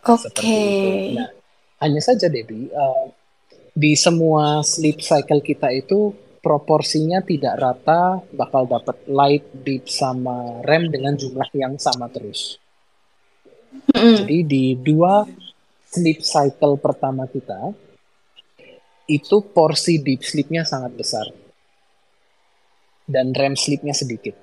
[0.05, 0.29] Oke.
[0.29, 1.17] Okay.
[1.17, 1.29] Nah,
[1.81, 3.09] hanya saja Debbie, uh,
[3.73, 6.13] di semua sleep cycle kita itu
[6.45, 12.61] proporsinya tidak rata bakal dapat light, deep sama REM dengan jumlah yang sama terus.
[13.97, 14.15] Mm.
[14.21, 15.25] Jadi di dua
[15.89, 17.73] sleep cycle pertama kita
[19.09, 21.27] itu porsi deep sleepnya sangat besar.
[23.05, 24.33] dan REM sleepnya sedikit.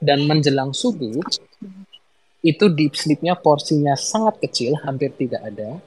[0.00, 1.20] Dan menjelang subuh,
[2.42, 5.78] itu deep sleepnya porsinya sangat kecil, hampir tidak ada,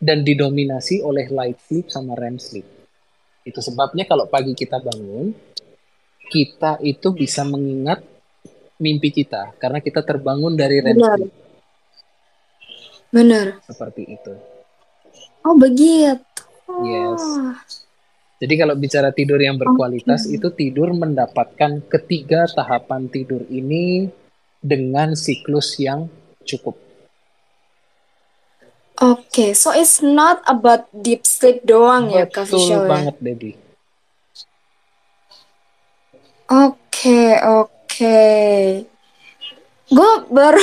[0.00, 2.64] dan didominasi oleh light sleep sama REM sleep.
[3.44, 5.36] Itu sebabnya kalau pagi kita bangun,
[6.32, 8.00] kita itu bisa mengingat
[8.80, 11.16] mimpi kita, karena kita terbangun dari REM Benar.
[11.20, 11.32] sleep.
[13.12, 13.46] Benar.
[13.68, 14.32] Seperti itu.
[15.44, 16.42] Oh begitu.
[16.80, 17.22] Yes.
[18.40, 20.40] Jadi kalau bicara tidur yang berkualitas Okay.
[20.40, 24.08] itu tidur mendapatkan ketiga tahapan tidur ini
[24.60, 26.12] dengan siklus yang
[26.44, 26.76] cukup.
[29.00, 32.84] Oke, so it's not about deep sleep doang ya, Kak Betul ya?
[32.84, 33.56] banget, Debbie.
[36.52, 38.20] Oke, oke.
[39.88, 40.60] Gue baru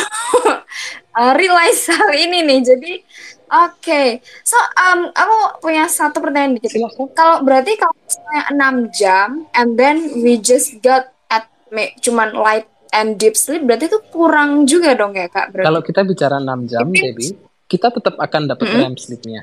[1.17, 2.59] uh, realize hal ini nih.
[2.61, 2.93] Jadi,
[3.49, 4.21] oke.
[4.45, 4.53] So,
[4.85, 6.77] um, aku punya satu pertanyaan dikit.
[7.17, 12.69] Kalau berarti kalau misalnya 6 jam, and then we just got at me, cuman light
[12.97, 15.53] and deep sleep, berarti itu kurang juga dong ya, Kak?
[15.53, 15.67] Berarti.
[15.69, 17.37] Kalau kita bicara 6 jam, Debbie,
[17.69, 18.81] kita tetap akan dapat Mm-mm.
[18.81, 19.41] REM sleep-nya.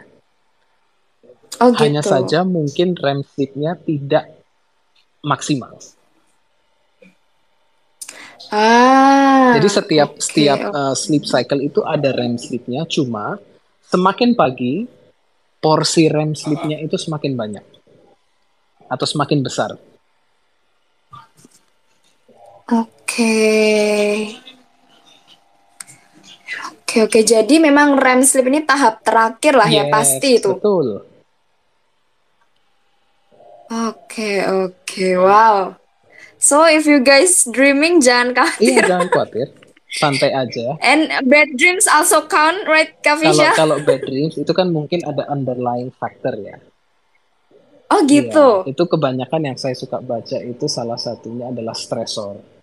[1.62, 2.10] oh, Hanya gitu.
[2.10, 4.34] saja mungkin REM sleep-nya tidak
[5.22, 5.78] maksimal.
[8.52, 10.74] Ah, Jadi setiap oke, setiap oke.
[10.76, 13.38] uh, sleep cycle itu ada REM sleep-nya, cuma
[13.88, 14.84] semakin pagi
[15.62, 17.64] porsi REM sleep-nya itu semakin banyak
[18.84, 19.74] atau semakin besar.
[22.64, 23.36] Oke.
[26.72, 27.20] Oke, oke.
[27.20, 30.54] Jadi memang REM sleep ini tahap terakhir lah ya, Yes, pasti itu.
[30.54, 31.02] betul.
[33.68, 35.08] Oke, oke.
[35.18, 35.74] Wow.
[36.38, 38.82] So if you guys dreaming jangan Iya, khawatir.
[38.86, 39.46] jangan khawatir.
[39.94, 40.74] Santai aja.
[40.82, 45.26] And bad dreams also count, right, Kak Kalau kalau bad dreams itu kan mungkin ada
[45.30, 46.58] underlying factor ya.
[47.90, 48.66] Oh, gitu.
[48.66, 52.53] Iya, itu kebanyakan yang saya suka baca itu salah satunya adalah stresor.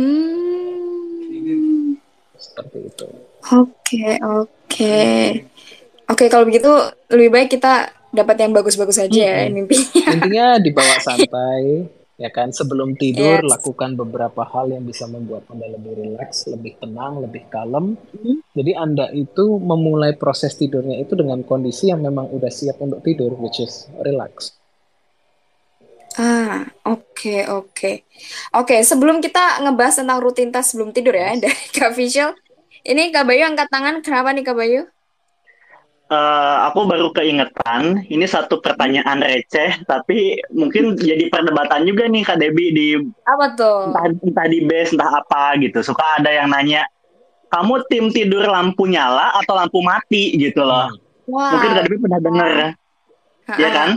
[0.00, 1.96] Hmm.
[2.36, 3.06] Seperti itu.
[3.52, 4.98] Oke, oke.
[6.10, 6.70] Oke, kalau begitu
[7.08, 7.72] lebih baik kita
[8.10, 9.54] dapat yang bagus-bagus aja ya Mm-mm.
[9.54, 10.06] mimpinya.
[10.10, 11.86] Intinya dibawa santai,
[12.18, 12.50] ya kan.
[12.50, 13.46] Sebelum tidur Yes.
[13.46, 17.94] lakukan beberapa hal yang bisa membuat Anda lebih rileks, lebih tenang, lebih kalem.
[17.94, 18.42] Hmm.
[18.50, 23.38] Jadi Anda itu memulai proses tidurnya itu dengan kondisi yang memang udah siap untuk tidur,
[23.38, 24.58] which is relax.
[26.18, 27.92] Ah, oke, oke.
[28.56, 32.34] Oke, sebelum kita ngebahas tentang rutinitas sebelum tidur ya dari Kak Visual,
[32.82, 34.02] ini Kak Bayu angkat tangan.
[34.02, 34.82] Kenapa nih Kak Bayu?
[36.10, 42.34] Eh, aku baru keingetan, ini satu pertanyaan receh, tapi mungkin jadi perdebatan juga nih Kak
[42.42, 42.88] Debbie di
[43.22, 43.94] Apa tuh?
[43.94, 45.78] entah, entah di base entah apa gitu.
[45.86, 46.82] Suka ada yang nanya,
[47.54, 50.90] kamu tim tidur lampu nyala atau lampu mati gitu loh.
[51.30, 52.50] Wah, Mungkin Kak Debbie pernah denger,
[53.54, 53.90] ya ah, kan?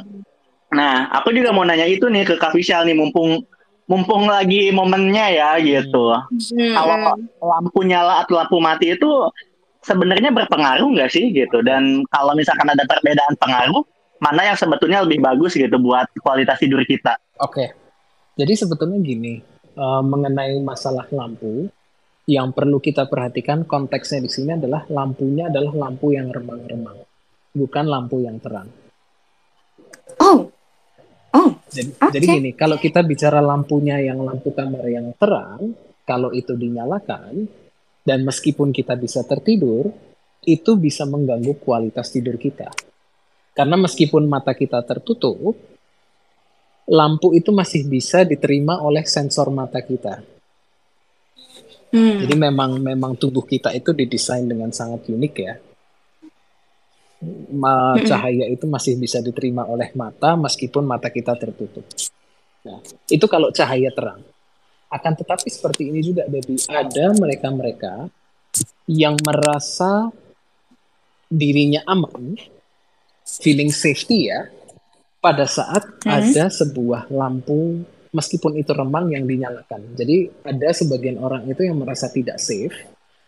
[0.73, 3.45] Nah, aku juga mau nanya itu nih ke Kak Vishal nih, mumpung
[3.85, 6.13] mumpung lagi momennya ya gitu.
[6.17, 6.95] hmm, Kalau
[7.39, 9.09] lampu nyala atau lampu mati itu
[9.83, 11.61] sebenarnya berpengaruh nggak sih gitu?
[11.61, 13.83] Dan kalau misalkan ada perbedaan pengaruh,
[14.23, 17.19] mana yang sebetulnya lebih bagus gitu buat kualitas tidur kita?
[17.43, 17.75] Oke.
[18.33, 19.43] Jadi sebetulnya gini,
[19.77, 21.69] eh, mengenai masalah lampu,
[22.23, 27.03] yang perlu kita perhatikan konteksnya di sini adalah lampunya adalah lampu yang remang-remang,
[27.51, 28.71] bukan lampu yang terang.
[30.23, 30.47] Oh,
[31.33, 32.11] oh, Jadi, Oke.
[32.13, 35.73] jadi gini, kalau kita bicara lampunya yang lampu kamar yang terang,
[36.05, 37.49] kalau itu dinyalakan,
[38.03, 39.89] dan meskipun kita bisa tertidur,
[40.43, 42.69] itu bisa mengganggu kualitas tidur kita.
[43.55, 45.55] Karena meskipun mata kita tertutup,
[46.89, 50.19] lampu itu masih bisa diterima oleh sensor mata kita.
[51.95, 55.53] hmm, Jadi memang memang tubuh kita itu didesain dengan sangat unik ya.
[58.05, 61.85] Cahaya itu masih bisa diterima oleh mata meskipun mata kita tertutup.
[62.63, 62.79] Nah,
[63.11, 64.23] itu kalau cahaya terang.
[64.87, 66.61] Akan tetapi seperti ini juga, Baby.
[66.69, 68.07] Ada mereka-mereka
[68.85, 70.13] yang merasa
[71.27, 72.37] dirinya aman,
[73.25, 74.53] feeling safety ya,
[75.17, 76.19] pada saat Hmm.
[76.19, 77.81] ada sebuah lampu
[78.13, 79.97] meskipun itu remang yang dinyalakan.
[79.97, 82.75] Jadi ada sebagian orang itu yang merasa tidak safe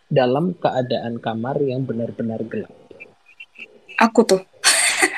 [0.06, 2.85] dalam keadaan kamar yang benar-benar gelap.
[3.96, 4.42] Aku tuh.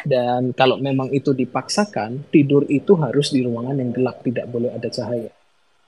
[0.02, 4.88] Dan kalau memang itu dipaksakan, tidur itu harus di ruangan yang gelap, tidak boleh ada
[4.88, 5.28] cahaya.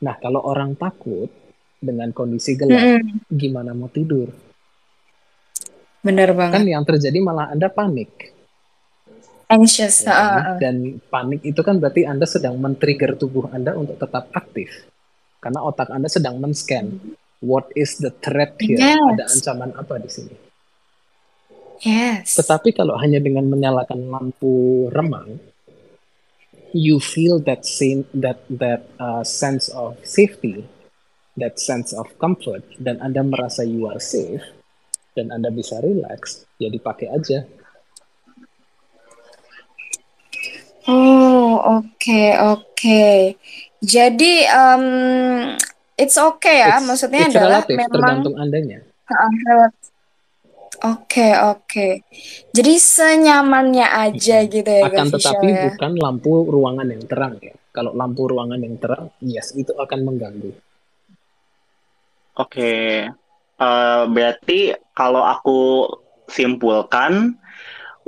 [0.05, 1.31] Nah, kalau orang takut
[1.81, 3.31] dengan kondisi gelap, Mm-mm.
[3.33, 4.29] gimana mau tidur?
[6.01, 6.73] Bener Kan banget.
[6.73, 8.33] yang terjadi malah Anda panik.
[9.51, 10.07] Anxious.
[10.07, 10.15] ya kan?
[10.15, 10.57] ah, ah.
[10.61, 10.77] Dan
[11.11, 14.87] panik itu kan berarti Anda sedang men-trigger tubuh Anda untuk tetap aktif.
[15.41, 16.93] Karena otak Anda sedang men-scan.
[17.41, 18.77] What is the threat here?
[18.77, 19.01] Yes.
[19.01, 20.35] Ada ancaman apa di sini?
[21.81, 22.37] Yes.
[22.37, 25.41] Tetapi kalau hanya dengan menyalakan lampu remang,
[26.77, 30.69] you feel that same that that uh, sense of safety,
[31.41, 34.45] that sense of comfort, dan Anda merasa you are safe,
[35.17, 37.49] dan Anda bisa relax, ya dipakai aja.
[40.89, 42.65] Oh, oke, okay, oke.
[42.77, 43.37] Okay.
[43.81, 44.85] Jadi, um,
[45.97, 48.79] it's okay ya, it's, maksudnya it's adalah relative, memang tergantung andanya.
[50.81, 51.89] Oke, oke.
[52.57, 55.63] Jadi senyamannya aja gitu ya, Akan tetapi ya.
[55.73, 57.53] bukan lampu ruangan yang terang ya.
[57.71, 60.51] Kalau lampu ruangan yang terang, yes, itu akan mengganggu.
[62.41, 63.07] Oke,
[63.61, 65.87] uh, berarti kalau aku
[66.33, 67.37] simpulkan,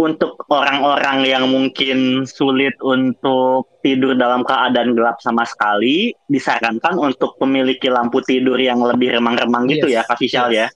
[0.01, 7.93] untuk orang-orang yang mungkin sulit untuk tidur dalam keadaan gelap sama sekali, disarankan untuk memiliki
[7.93, 10.57] lampu tidur yang lebih remang-remang gitu ya, Kak Vishal yes.
[10.57, 10.66] ya.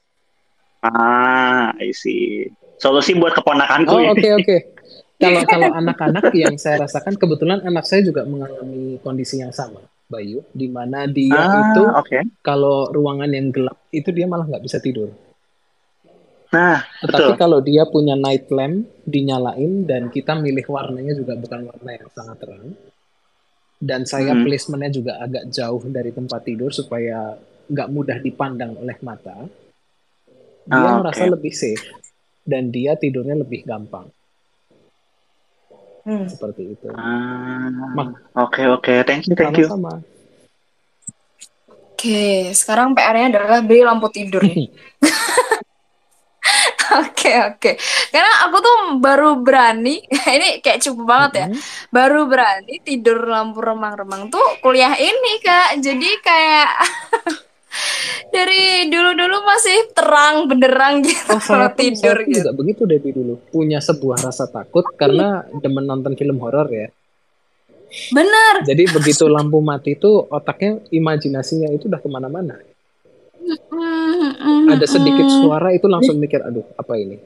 [0.86, 2.46] Ah, I see.
[2.78, 3.90] Solusi buat keponakanku.
[3.90, 4.44] Oh, oke okay, oke.
[4.46, 4.60] Okay.
[5.16, 9.80] Kalau kalau anak-anak yang saya rasakan kebetulan anak saya juga mengalami kondisi yang sama,
[10.12, 12.20] Bayu, di mana dia ah, itu okay.
[12.44, 15.16] kalau ruangan yang gelap itu dia malah nggak bisa tidur.
[16.52, 17.40] Nah, tetapi betul.
[17.40, 22.36] kalau dia punya night lamp dinyalain dan kita milih warnanya juga bukan warna yang sangat
[22.36, 22.76] terang.
[23.80, 24.44] Dan saya hmm.
[24.44, 27.40] placementnya juga agak jauh dari tempat tidur supaya
[27.72, 29.48] nggak mudah dipandang oleh mata
[30.66, 31.32] dia oh, merasa okay.
[31.32, 31.84] lebih safe
[32.42, 34.10] dan dia tidurnya lebih gampang.
[36.06, 36.26] Hmm.
[36.30, 36.86] Seperti itu.
[36.94, 37.70] Ah,
[38.38, 38.98] oke oke, okay.
[39.02, 39.66] thank you thank you.
[39.66, 40.02] Sama-sama.
[41.96, 44.68] Oke, sekarang PR-nya adalah beli lampu tidur nih.
[47.02, 47.70] Oke oke,
[48.14, 50.02] karena aku tuh baru berani,
[50.36, 51.62] ini kayak cukup banget ya, mm -hmm.
[51.90, 56.70] baru berani tidur lampu remang-remang tuh kuliah ini kak, jadi kayak
[58.30, 62.42] dari dulu-dulu masih terang benderang gitu oh, kalau tidur gitu.
[62.42, 63.34] juga begitu dari dulu.
[63.50, 66.88] Punya sebuah rasa takut karena demen nonton film horor ya.
[68.12, 68.66] Benar.
[68.66, 72.58] Jadi begitu lampu mati itu otaknya imajinasinya itu udah ke mana-mana.
[74.66, 77.16] Ada sedikit suara itu langsung mikir, aduh apa ini?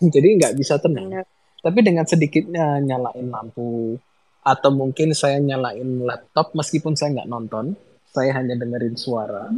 [0.14, 1.10] Jadi nggak bisa tenang.
[1.10, 1.26] Benar.
[1.66, 3.98] Tapi dengan sedikitnya nyalain lampu
[4.46, 7.74] atau mungkin saya nyalain laptop meskipun saya nggak nonton,
[8.14, 9.50] saya hanya dengerin suara.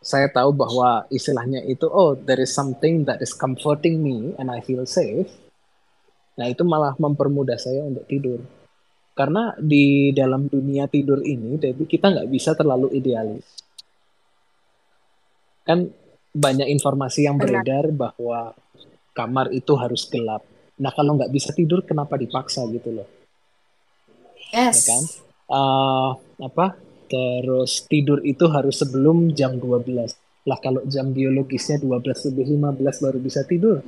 [0.00, 4.64] Saya tahu bahwa istilahnya itu, oh, there is something that is comforting me and I
[4.64, 5.28] feel safe.
[6.40, 8.40] Nah, itu malah mempermudah saya untuk tidur.
[9.12, 13.44] Karena di dalam dunia tidur ini, jadi kita nggak bisa terlalu idealis.
[15.68, 15.92] Kan
[16.32, 18.56] banyak informasi yang beredar bahwa
[19.12, 20.40] kamar itu harus gelap.
[20.80, 23.08] Nah, kalau nggak bisa tidur, kenapa dipaksa gitu loh?
[24.48, 24.80] Yes.
[24.80, 25.02] Ya kan?
[25.50, 26.78] Uh, apa
[27.10, 30.46] Terus tidur itu harus sebelum jam 12.
[30.46, 33.82] Lah kalau jam biologisnya 12 lebih 15 baru bisa tidur.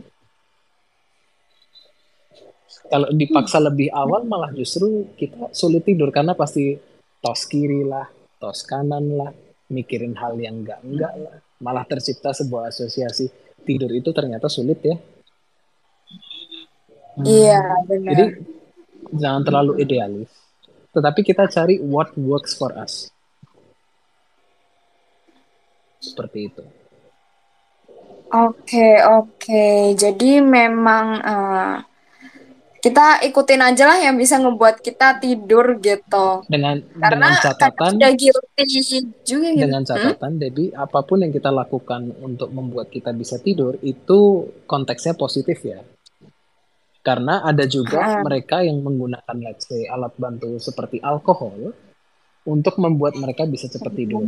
[2.91, 3.67] Kalau dipaksa hmm.
[3.71, 6.77] lebih awal malah justru kita sulit tidur karena pasti
[7.23, 8.05] tos kiri lah,
[8.37, 9.31] tos kanan lah,
[9.71, 11.35] mikirin hal yang enggak-enggak lah.
[11.63, 13.31] Malah tercipta sebuah asosiasi
[13.63, 14.99] tidur itu ternyata sulit ya.
[17.23, 18.11] Iya, benar.
[18.13, 18.25] Jadi
[19.15, 20.43] jangan terlalu idealis
[20.93, 23.09] tetapi kita cari what works for us.
[26.03, 26.65] Seperti itu.
[28.33, 29.39] Oke, okay, oke.
[29.39, 29.95] Okay.
[29.95, 31.77] Jadi memang uh,
[32.83, 36.43] kita ikutin aja lah yang bisa ngebuat kita tidur gitu.
[36.51, 38.65] Dengan Karena dengan catatan sudah guilty
[39.23, 39.63] juga gitu.
[39.63, 40.41] Dengan catatan, hmm?
[40.43, 45.79] Debbie, apa pun yang kita lakukan untuk membuat kita bisa tidur itu konteksnya positif ya.
[47.07, 48.27] Karena ada juga uh.
[48.27, 51.71] mereka yang menggunakan let's say alat bantu seperti alkohol
[52.43, 54.27] untuk membuat mereka bisa cepat tidur.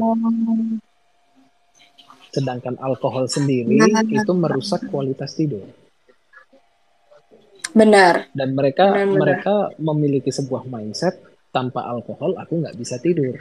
[2.35, 5.63] Sedangkan alkohol sendiri nah, itu merusak kualitas tidur.
[7.71, 8.31] Benar.
[8.35, 9.19] Dan mereka benar, benar.
[9.23, 11.15] mereka memiliki sebuah mindset
[11.55, 13.39] tanpa alkohol aku nggak bisa tidur.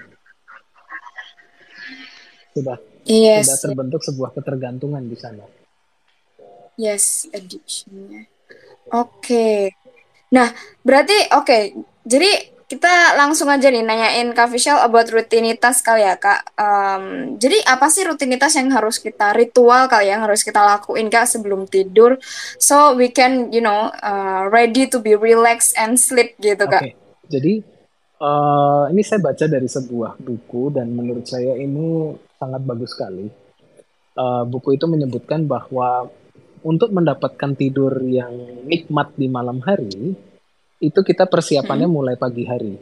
[2.54, 2.78] Sudah
[3.10, 3.50] yes.
[3.50, 5.46] sudah terbentuk sebuah ketergantungan di sana.
[6.78, 8.26] Yes, addiction.
[8.94, 9.74] Oke.
[10.34, 10.50] Nah,
[10.86, 11.46] berarti oke.
[11.46, 11.64] Okay.
[12.06, 14.50] Jadi kita langsung aja nih nanyain Kak
[14.82, 16.58] about rutinitas kali ya Kak.
[16.58, 21.14] Um, jadi apa sih rutinitas yang harus kita ritual kali ya, yang harus kita lakuin
[21.14, 22.18] Kak sebelum tidur
[22.58, 26.82] so we can you know uh, ready to be relaxed and sleep gitu Kak.
[26.82, 26.98] Oke.
[27.30, 27.62] Jadi
[28.18, 33.30] uh, ini saya baca dari sebuah buku dan menurut saya ini sangat bagus sekali.
[34.18, 36.10] Uh, buku itu menyebutkan bahwa
[36.66, 38.34] untuk mendapatkan tidur yang
[38.66, 40.18] nikmat di malam hari,
[40.84, 41.96] itu kita persiapannya hmm.
[41.96, 42.76] mulai pagi hari.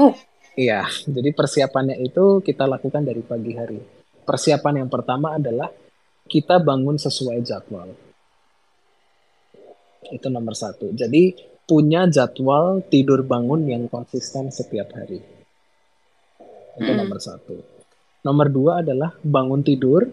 [0.00, 0.16] Oh.
[0.54, 3.82] Iya, jadi persiapannya itu kita lakukan dari pagi hari.
[4.22, 5.66] Persiapan yang pertama adalah
[6.30, 7.90] kita bangun sesuai jadwal.
[10.14, 10.94] Itu nomor satu.
[10.94, 11.34] Jadi
[11.66, 15.18] punya jadwal tidur bangun yang konsisten setiap hari.
[16.78, 16.98] Itu hmm.
[17.02, 17.58] nomor satu.
[18.22, 20.06] Nomor dua adalah bangun tidur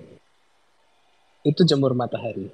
[1.45, 2.49] itu jemur matahari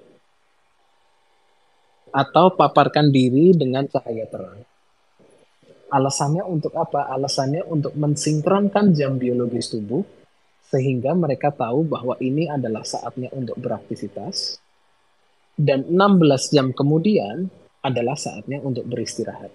[2.12, 4.60] atau paparkan diri dengan cahaya terang.
[5.88, 7.08] Alasannya untuk apa?
[7.08, 10.03] Alasannya untuk mensinkronkan jam biologis tubuh
[10.68, 14.60] sehingga mereka tahu bahwa ini adalah saatnya untuk beraktivitas
[15.55, 17.47] dan 16 jam kemudian
[17.80, 19.49] adalah saatnya untuk beristirahat.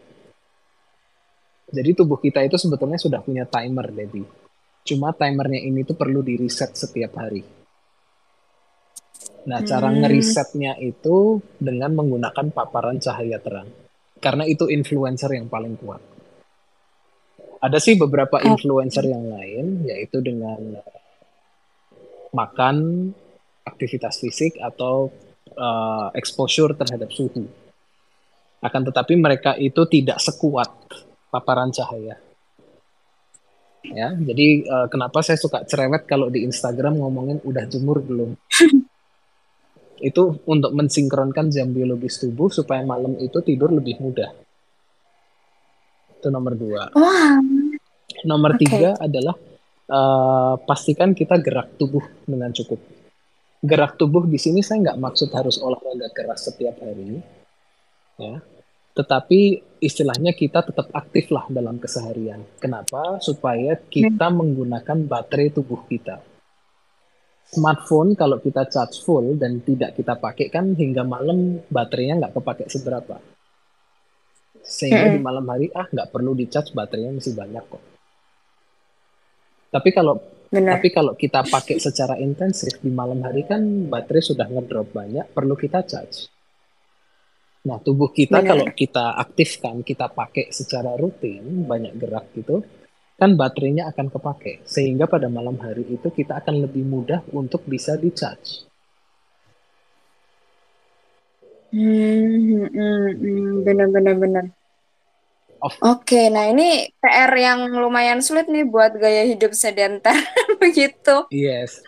[1.72, 4.28] Jadi tubuh kita itu sebetulnya sudah punya timer, Debbie.
[4.82, 7.61] Cuma timernya ini tuh perlu di reset setiap hari.
[9.43, 9.99] Nah, cara hmm.
[10.07, 13.66] ngerisetnya itu dengan menggunakan paparan cahaya terang.
[14.22, 15.99] Karena itu influencer yang paling kuat.
[17.62, 20.78] Ada sih beberapa influencer yang lain, yaitu dengan
[22.30, 23.11] makan,
[23.66, 25.11] aktivitas fisik, atau
[25.59, 27.47] uh, exposure terhadap suhu.
[28.62, 30.70] Akan tetapi mereka itu tidak sekuat
[31.34, 32.14] paparan cahaya.
[33.82, 38.38] Ya, jadi uh, kenapa saya suka cerewet kalau di Instagram ngomongin udah jemur belum?
[40.03, 44.34] itu untuk mensinkronkan jam biologis tubuh supaya malam itu tidur lebih mudah.
[46.18, 46.90] Itu nomor dua.
[46.90, 47.38] Wow.
[48.26, 48.66] Nomor okay.
[48.66, 49.38] tiga adalah
[49.86, 52.82] uh, pastikan kita gerak tubuh dengan cukup.
[53.62, 57.22] Gerak tubuh di sini saya nggak maksud harus olahraga keras setiap hari,
[58.18, 58.42] ya.
[58.92, 59.40] Tetapi
[59.78, 62.42] istilahnya kita tetap aktif lah dalam keseharian.
[62.59, 63.22] Kenapa?
[63.22, 64.34] Supaya kita hmm.
[64.34, 66.32] menggunakan baterai tubuh kita.
[67.53, 72.64] Smartphone kalau kita charge full dan tidak kita pakai kan hingga malam baterainya nggak kepake
[72.72, 73.20] seberapa
[74.64, 75.14] sehingga hmm.
[75.14, 77.84] di malam hari ah nggak perlu di charge baterainya masih banyak kok
[79.68, 80.16] tapi kalau
[80.48, 80.80] Benar.
[80.80, 85.53] tapi kalau kita pakai secara intensif di malam hari kan baterai sudah ngedrop banyak perlu
[85.53, 86.32] kita charge
[87.68, 88.48] nah tubuh kita Benar.
[88.48, 92.64] kalau kita aktifkan kita pakai secara rutin banyak gerak gitu
[93.22, 97.94] kan baterainya akan kepake sehingga pada malam hari itu kita akan lebih mudah untuk bisa
[97.94, 98.66] di charge
[101.72, 104.44] Hmm, hmm, hmm, benar benar benar.
[105.62, 110.12] Oke, nah ini PR yang lumayan sulit nih buat gaya hidup sedenter
[110.62, 111.24] begitu.
[111.32, 111.80] Yes.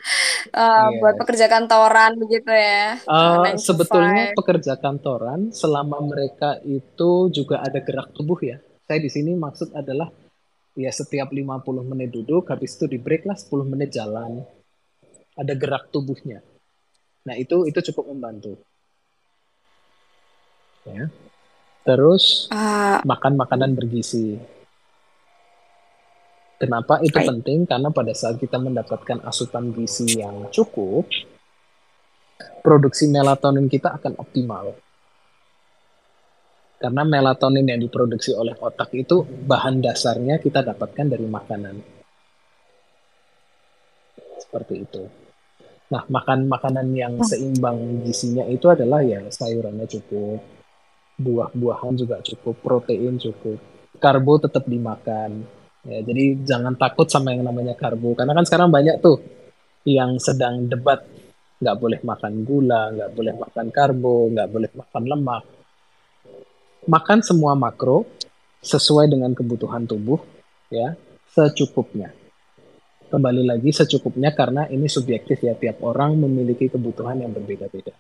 [0.55, 1.05] Uh, yes.
[1.05, 2.97] Buat pekerja kantoran begitu ya.
[3.05, 8.57] Uh, sebetulnya pekerja kantoran selama mereka itu juga ada gerak tubuh ya.
[8.89, 10.09] Saya di sini maksud adalah
[10.75, 14.43] ya setiap 50 menit duduk, habis itu di break lah 10 menit jalan.
[15.35, 16.43] Ada gerak tubuhnya.
[17.27, 18.61] Nah itu itu cukup membantu
[20.89, 21.09] ya.
[21.85, 24.41] Terus uh, makan makanan bergizi.
[26.57, 27.29] Kenapa itu right.
[27.29, 27.69] penting?
[27.69, 31.05] Karena pada saat kita mendapatkan asupan gizi yang cukup,
[32.65, 34.73] produksi melatonin kita akan optimal.
[36.85, 41.81] Karena melatonin yang diproduksi oleh otak itu bahan dasarnya kita dapatkan dari makanan.
[44.37, 45.09] Seperti itu.
[45.89, 47.25] Nah, makan makanan yang oh.
[47.25, 50.45] seimbang gizinya itu adalah ya sayurannya cukup,
[51.17, 53.57] buah-buahan juga cukup, protein cukup,
[53.97, 55.49] karbo tetap dimakan.
[55.89, 59.25] Ya, jadi jangan takut sama yang namanya karbo, karena kan sekarang banyak tuh
[59.89, 61.01] yang sedang debat
[61.65, 65.45] nggak boleh makan gula, nggak boleh makan karbo, nggak boleh makan lemak.
[66.85, 68.05] Makan semua makro
[68.61, 70.21] sesuai dengan kebutuhan tubuh,
[70.69, 70.97] ya
[71.33, 72.13] secukupnya.
[73.09, 77.95] Kembali lagi secukupnya karena ini subjektif ya tiap orang memiliki kebutuhan yang berbeda-beda.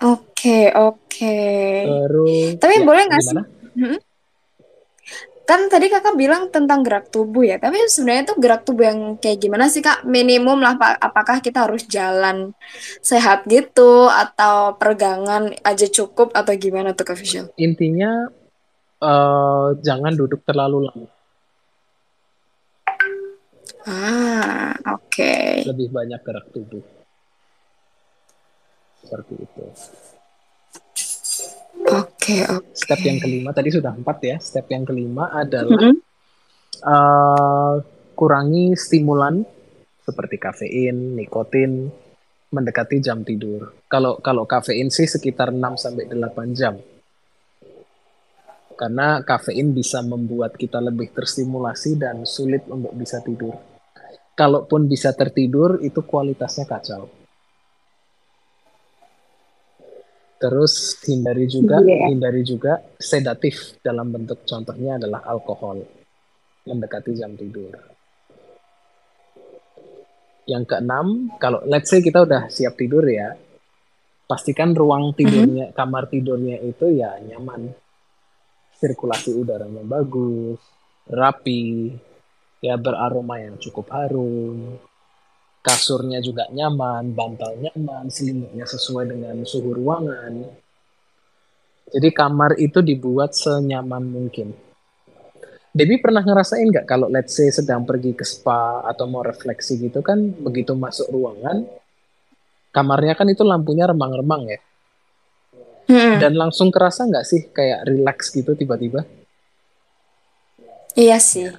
[0.00, 1.38] Oke, oke.
[1.84, 3.36] Terus Tapi ya, boleh nggak sih?
[3.76, 3.98] Hmm?
[5.50, 9.42] Kan tadi kakak bilang tentang gerak tubuh ya, tapi sebenarnya tuh gerak tubuh yang kayak
[9.42, 10.06] gimana sih kak?
[10.06, 11.02] Minimum lah, Pak.
[11.02, 12.54] apakah kita harus jalan
[13.02, 17.50] sehat gitu, atau peregangan aja cukup, atau gimana tuh kak Visual?
[17.58, 18.30] Intinya
[19.02, 21.10] uh, jangan duduk terlalu lama.
[23.90, 25.10] Ah, oke.
[25.10, 25.66] Okay.
[25.66, 26.86] Lebih banyak gerak tubuh
[29.02, 29.66] seperti itu.
[32.30, 32.46] Okay.
[32.46, 32.74] Okay.
[32.78, 34.36] Step yang kelima tadi sudah empat ya.
[34.38, 35.94] Step yang kelima adalah mm -hmm.
[36.86, 37.74] uh,
[38.14, 39.42] kurangi stimulan
[40.06, 41.90] seperti kafein, nikotin
[42.50, 43.74] mendekati jam tidur.
[43.86, 46.74] Kalau kalau kafein sih sekitar 6 sampai 8 jam.
[48.74, 53.52] Karena kafein bisa membuat kita lebih terstimulasi dan sulit untuk bisa tidur.
[54.32, 57.19] Kalaupun bisa tertidur itu kualitasnya kacau.
[60.40, 62.08] Terus hindari juga yeah.
[62.08, 65.84] hindari juga sedatif dalam bentuk contohnya adalah alkohol
[66.64, 67.76] mendekati jam tidur.
[70.48, 73.36] Yang keenam, kalau let's say kita udah siap tidur ya,
[74.24, 75.78] pastikan ruang tidurnya, mm -hmm.
[75.78, 77.76] kamar tidurnya itu ya nyaman,
[78.80, 80.58] sirkulasi udaranya bagus,
[81.04, 81.92] rapi,
[82.64, 84.80] ya beraroma yang cukup harum,
[85.60, 90.44] kasurnya juga nyaman, bantal nyaman, selimutnya sesuai dengan suhu ruangan.
[91.90, 94.54] Jadi kamar itu dibuat senyaman mungkin.
[95.70, 100.02] Debbie pernah ngerasain nggak kalau let's say sedang pergi ke spa atau mau refleksi gitu
[100.02, 101.62] kan begitu masuk ruangan
[102.74, 104.60] kamarnya kan itu lampunya remang-remang ya.
[105.90, 106.22] Hmm.
[106.22, 109.02] Dan langsung kerasa nggak sih kayak relax gitu tiba-tiba?
[110.94, 111.50] Iya sih.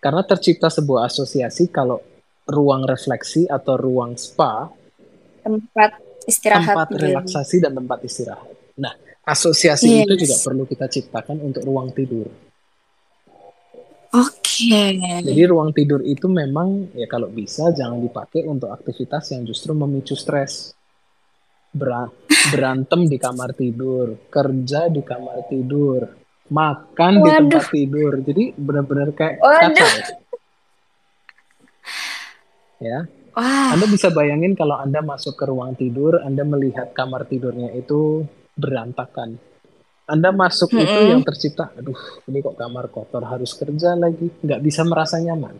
[0.00, 2.00] Karena tercipta sebuah asosiasi kalau
[2.50, 4.68] ruang refleksi atau ruang spa
[5.40, 5.90] tempat
[6.26, 8.52] istirahat tempat relaksasi dan tempat istirahat.
[8.76, 8.92] Nah,
[9.24, 10.02] asosiasi yes.
[10.04, 12.28] itu juga perlu kita ciptakan untuk ruang tidur.
[14.10, 14.42] Oke.
[14.42, 15.22] Okay.
[15.22, 20.18] Jadi ruang tidur itu memang ya kalau bisa jangan dipakai untuk aktivitas yang justru memicu
[20.18, 20.74] stres.
[21.70, 22.10] Ber
[22.50, 26.02] berantem di kamar tidur, kerja di kamar tidur,
[26.50, 27.22] makan Waduh.
[27.22, 28.12] di tempat tidur.
[28.26, 30.19] Jadi benar-benar kayak kacau.
[32.80, 33.06] Ya.
[33.36, 33.76] Wah.
[33.76, 38.26] Anda bisa bayangin kalau Anda masuk ke ruang tidur, Anda melihat kamar tidurnya itu
[38.58, 39.38] berantakan
[40.10, 40.82] anda masuk -hmm.
[40.82, 41.94] itu yang tercipta, aduh,
[42.26, 45.54] ini kok kamar kotor, harus kerja lagi, nggak bisa merasa nyaman.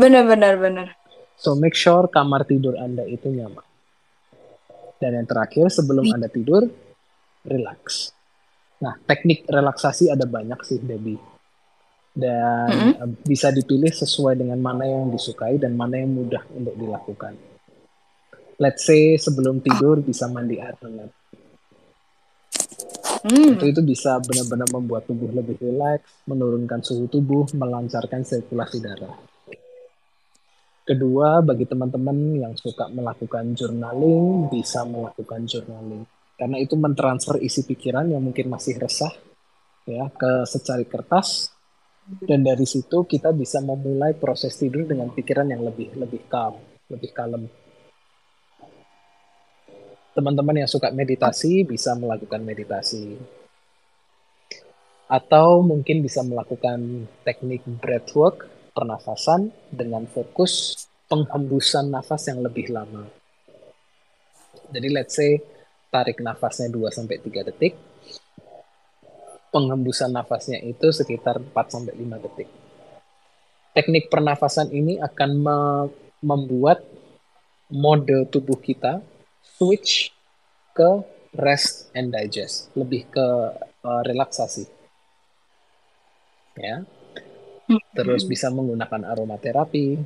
[0.00, 0.88] Benar-benar benar.
[1.36, 3.66] So make sure kamar tidur Anda itu nyaman.
[4.96, 6.64] Dan yang terakhir sebelum Anda tidur,
[7.44, 8.14] relax.
[8.80, 11.31] Nah, teknik relaksasi ada banyak sih, Debbie.
[12.12, 13.24] Dan -hmm.
[13.24, 17.32] bisa dipilih sesuai dengan mana yang disukai dan mana yang mudah untuk dilakukan.
[18.60, 21.08] Let's say sebelum tidur bisa mandi air hangat
[23.22, 23.54] Hmm.
[23.54, 29.14] Itu itu bisa benar-benar membuat tubuh lebih rileks, menurunkan suhu tubuh, melancarkan sirkulasi darah.
[30.82, 36.02] Kedua, bagi teman-teman yang suka melakukan journaling, bisa melakukan journaling.
[36.34, 39.14] Karena itu mentransfer isi pikiran yang mungkin masih resah
[39.86, 41.54] ya ke secari kertas
[42.02, 46.58] dan dari situ kita bisa memulai proses tidur dengan pikiran yang lebih lebih calm,
[46.90, 47.46] lebih kalem
[50.12, 53.16] teman-teman yang suka meditasi bisa melakukan meditasi
[55.08, 63.04] atau mungkin bisa melakukan teknik breathwork pernafasan dengan fokus penghembusan nafas yang lebih lama.
[64.72, 65.36] Jadi let's say
[65.92, 67.76] tarik nafasnya 2 sampai 3 detik.
[69.52, 72.48] Penghembusan nafasnya itu sekitar 4 sampai 5 detik.
[73.76, 75.58] Teknik pernafasan ini akan me
[76.22, 76.80] membuat
[77.72, 79.02] mode tubuh kita
[79.42, 80.14] switch
[80.72, 81.02] ke
[81.36, 83.26] rest and digest, lebih ke
[83.84, 84.68] uh, relaksasi.
[86.56, 86.84] Ya.
[87.96, 89.96] Terus bisa menggunakan aromaterapi,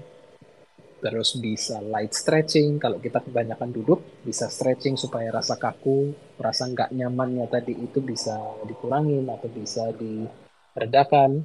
[1.00, 2.80] terus bisa light stretching.
[2.80, 8.36] Kalau kita kebanyakan duduk, bisa stretching supaya rasa kaku, rasa nggak nyamannya tadi itu bisa
[8.64, 11.44] dikurangin atau bisa diredakan.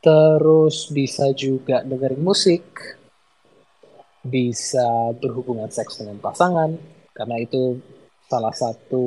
[0.00, 2.64] Terus bisa juga dengerin musik,
[4.24, 6.76] bisa berhubungan seks dengan pasangan
[7.16, 7.80] karena itu
[8.28, 9.04] salah satu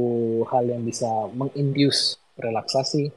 [0.49, 3.13] hal yang bisa menginduce relaksasi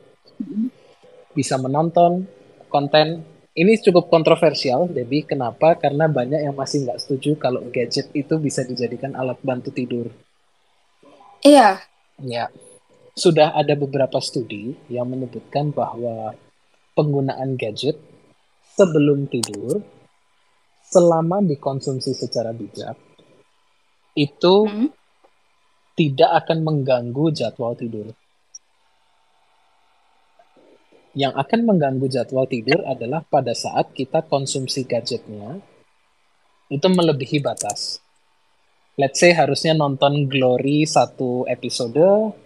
[1.32, 2.28] bisa menonton
[2.68, 3.24] konten
[3.57, 5.24] ini cukup kontroversial Debbie.
[5.24, 5.80] Kenapa?
[5.80, 10.12] Karena banyak yang masih nggak setuju kalau gadget itu bisa dijadikan alat bantu tidur.
[11.40, 11.80] Iya.
[12.20, 12.52] Ya.
[13.16, 16.36] Sudah ada beberapa studi yang menyebutkan bahwa
[16.92, 17.96] penggunaan gadget
[18.76, 19.80] sebelum tidur
[20.84, 22.94] selama dikonsumsi secara bijak
[24.16, 24.88] itu hmm?
[25.96, 28.12] tidak akan mengganggu jadwal tidur.
[31.17, 35.64] Yang akan mengganggu jadwal tidur adalah pada saat kita konsumsi gadgetnya
[36.69, 38.05] itu melebihi batas.
[39.01, 42.37] Let's say harusnya nonton Glory satu episode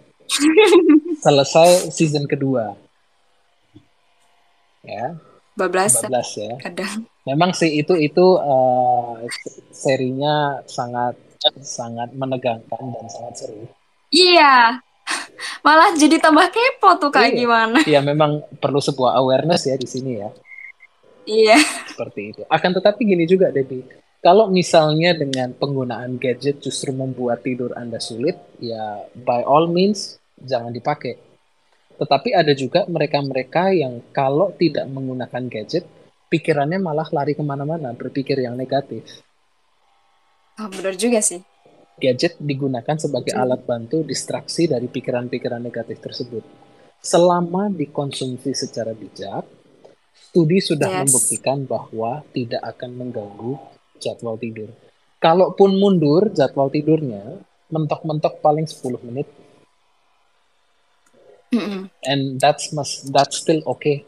[1.23, 2.75] selesai season kedua.
[4.87, 5.19] Ya.
[5.55, 5.99] Bablas.
[5.99, 6.55] Bablas ya.
[6.63, 9.19] Kadang memang sih itu itu uh,
[9.71, 11.19] serinya sangat
[11.59, 13.67] sangat menegangkan dan sangat seru.
[14.11, 14.79] Iya.
[15.65, 17.39] Malah jadi tambah kepo tuh kayak iya.
[17.39, 17.79] gimana.
[17.83, 20.29] Iya, memang perlu sebuah awareness ya di sini ya.
[21.25, 21.57] Iya.
[21.91, 22.41] Seperti itu.
[22.49, 23.85] Akan tetapi gini juga Debbie,
[24.21, 30.69] kalau misalnya dengan penggunaan gadget justru membuat tidur Anda sulit, ya by all means jangan
[30.69, 31.17] dipakai.
[31.97, 35.85] Tetapi ada juga mereka-mereka yang kalau tidak menggunakan gadget,
[36.33, 39.05] pikirannya malah lari ke mana-mana, berpikir yang negatif.
[40.57, 41.41] Oh, benar juga sih.
[42.01, 46.41] Gadget digunakan sebagai alat bantu distraksi dari pikiran-pikiran negatif tersebut.
[46.97, 49.45] Selama dikonsumsi secara bijak,
[50.17, 50.97] studi sudah yes.
[51.05, 53.53] membuktikan bahwa tidak akan mengganggu
[54.01, 54.73] jadwal tidur.
[55.21, 57.37] Kalaupun mundur jadwal tidurnya,
[57.69, 59.29] mentok-mentok paling 10 menit.
[61.53, 61.81] Mm -mm.
[62.09, 64.01] And that's mas that's still okay.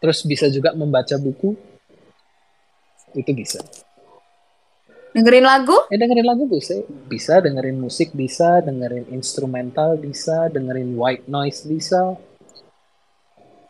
[0.00, 1.56] Terus bisa juga membaca buku.
[3.12, 3.60] Itu bisa.
[5.14, 5.78] Dengerin lagu?
[5.94, 6.74] Eh dengerin lagu bisa,
[7.06, 12.18] bisa dengerin musik bisa, dengerin instrumental bisa, dengerin white noise bisa.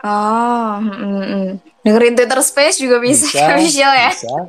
[0.05, 1.49] Oh, mm, mm.
[1.85, 4.13] dengerin Twitter Space juga bisa, bisa Michelle ya?
[4.17, 4.37] Bisa.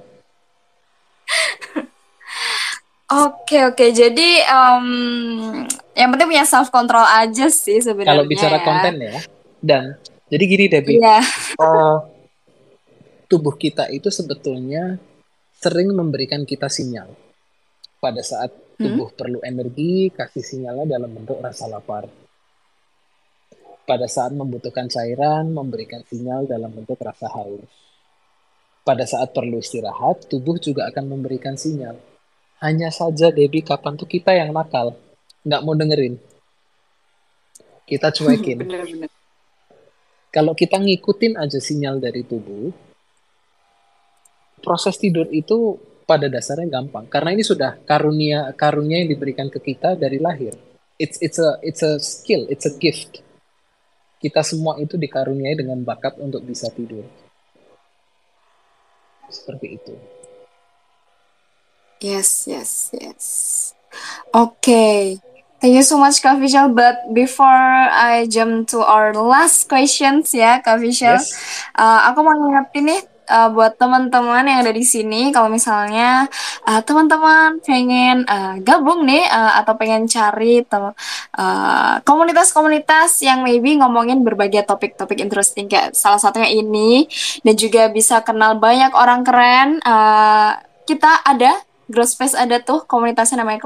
[3.05, 4.87] Oke oke, jadi um,
[5.93, 8.17] yang penting punya self control aja sih sebenarnya.
[8.17, 8.65] Kalau bicara ya.
[8.65, 9.15] konten ya,
[9.61, 9.83] dan
[10.25, 11.21] jadi gini Debbie, yeah.
[11.61, 12.01] uh,
[13.29, 14.97] tubuh kita itu sebetulnya
[15.65, 17.09] sering memberikan kita sinyal.
[17.97, 19.17] Pada saat tubuh hmm?
[19.17, 22.05] perlu energi, kasih sinyalnya dalam bentuk rasa lapar.
[23.85, 27.65] Pada saat membutuhkan cairan, memberikan sinyal dalam bentuk rasa haus.
[28.85, 31.97] Pada saat perlu istirahat, tubuh juga akan memberikan sinyal.
[32.61, 34.93] Hanya saja, Debbie, kapan tuh kita yang nakal?
[35.41, 36.21] Nggak mau dengerin.
[37.89, 38.69] Kita cuekin.
[40.35, 42.84] Kalau kita ngikutin aja sinyal dari tubuh,
[44.65, 49.93] proses tidur itu pada dasarnya gampang karena ini sudah karunia karunia yang diberikan ke kita
[49.93, 50.57] dari lahir.
[50.97, 53.21] It's it's a it's a skill, it's a gift.
[54.17, 57.05] Kita semua itu dikaruniai dengan bakat untuk bisa tidur.
[59.29, 59.93] Seperti itu.
[61.99, 63.25] Yes, yes, yes.
[64.31, 64.61] Oke.
[64.61, 64.99] Okay.
[65.55, 66.75] Thank you so much, Kak Vishal.
[66.75, 71.33] But before I jump to our last questions ya, Kak Vishal, yes.
[71.73, 76.29] uh, aku mau ngingetin nih uh, buat teman-teman yang ada di sini kalau misalnya
[76.65, 80.61] uh, teman-teman pengen uh, gabung nih uh, atau pengen cari
[82.05, 87.09] komunitas-komunitas uh, yang maybe ngomongin berbagai topik-topik interesting kayak salah satunya ini
[87.41, 90.55] dan juga bisa kenal banyak orang keren uh,
[90.85, 93.61] kita ada Grow Space ada tuh komunitasnya namanya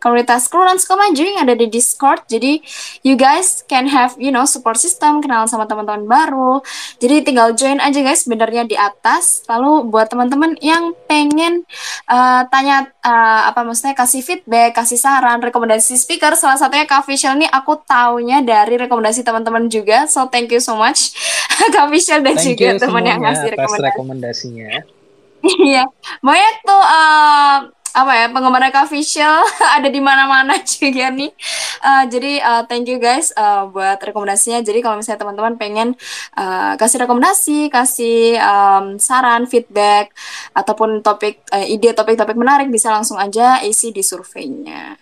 [0.00, 2.28] komunitas Keluaran Sukamaju yang ada di Discord.
[2.28, 2.60] Jadi
[3.00, 6.60] you guys can have you know support system, kenal sama teman-teman baru.
[7.00, 9.44] Jadi tinggal join aja guys sebenarnya di atas.
[9.48, 11.64] Lalu buat teman-teman yang pengen
[12.08, 17.36] uh, tanya uh, apa maksudnya kasih feedback, kasih saran, rekomendasi speaker, salah satunya Kak Vishal
[17.40, 20.04] nih aku taunya dari rekomendasi teman-teman juga.
[20.08, 21.16] So thank you so much
[21.74, 23.86] Kak Vishal dan thank juga teman yang ngasih rekomendasi.
[23.92, 24.95] rekomendasinya.
[25.44, 25.84] Iya,
[26.24, 27.58] banyak tuh uh,
[27.96, 29.40] apa ya penggemar official
[29.76, 31.32] ada di mana-mana juga nih.
[31.80, 34.60] Uh, jadi uh, thank you guys uh, buat rekomendasinya.
[34.60, 35.88] Jadi kalau misalnya teman-teman pengen
[36.36, 40.12] uh, kasih rekomendasi, kasih um, saran, feedback
[40.52, 44.92] ataupun topik uh, ide topik-topik menarik bisa langsung aja isi di surveinya.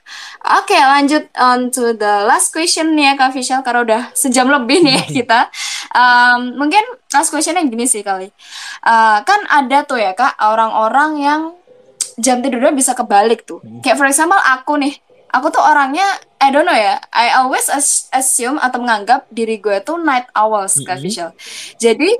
[0.54, 4.46] Oke, okay, lanjut on to the last question nih ya Kak Official karena udah sejam
[4.46, 5.40] lebih nih ya kita.
[5.90, 8.30] Um, mungkin last questionnya gini sih kali.
[8.86, 11.42] Uh, kan ada tuh ya Kak orang-orang yang
[12.18, 13.60] jam tidurnya bisa kebalik tuh.
[13.62, 13.80] Hmm.
[13.82, 14.94] Kayak for example aku nih,
[15.34, 16.06] aku tuh orangnya
[16.38, 17.66] I don't know ya, I always
[18.12, 21.00] assume atau menganggap diri gue tuh night owls mm -hmm.
[21.00, 21.30] Visual.
[21.80, 22.10] Jadi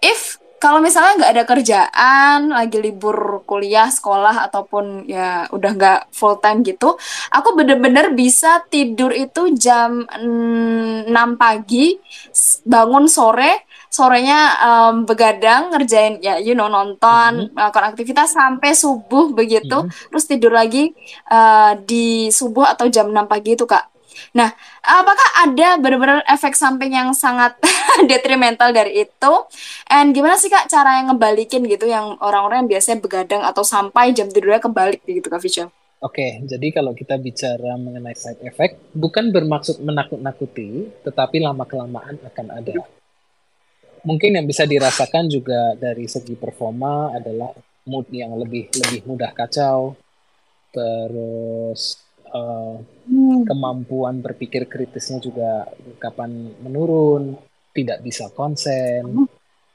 [0.00, 6.42] if kalau misalnya nggak ada kerjaan, lagi libur kuliah, sekolah ataupun ya udah nggak full
[6.42, 6.98] time gitu,
[7.30, 11.06] aku bener-bener bisa tidur itu jam 6
[11.38, 11.94] pagi,
[12.66, 17.54] bangun sore, sorenya um, begadang ngerjain ya you know nonton mm -hmm.
[17.56, 19.84] melakukan aktivitas sampai subuh begitu.
[19.84, 20.08] Mm -hmm.
[20.12, 20.92] terus tidur lagi
[21.32, 23.90] uh, di subuh atau jam 6 pagi itu kak.
[24.36, 24.50] Nah
[24.84, 27.56] apakah ada benar-benar efek samping yang sangat
[28.10, 29.32] detrimental dari itu?
[29.88, 34.12] And gimana sih kak cara yang ngebalikin gitu yang orang-orang yang biasanya begadang atau sampai
[34.12, 35.66] jam tidurnya kebalik gitu kak Ficha
[35.98, 42.86] Oke, jadi kalau kita bicara mengenai side effect, bukan bermaksud menakut-nakuti, tetapi lama-kelamaan akan ada
[44.08, 47.52] mungkin yang bisa dirasakan juga dari segi performa adalah
[47.84, 49.92] mood yang lebih lebih mudah kacau
[50.72, 52.00] terus
[52.32, 53.44] uh, hmm.
[53.44, 55.68] kemampuan berpikir kritisnya juga
[56.00, 57.36] kapan menurun
[57.76, 59.28] tidak bisa konsen hmm.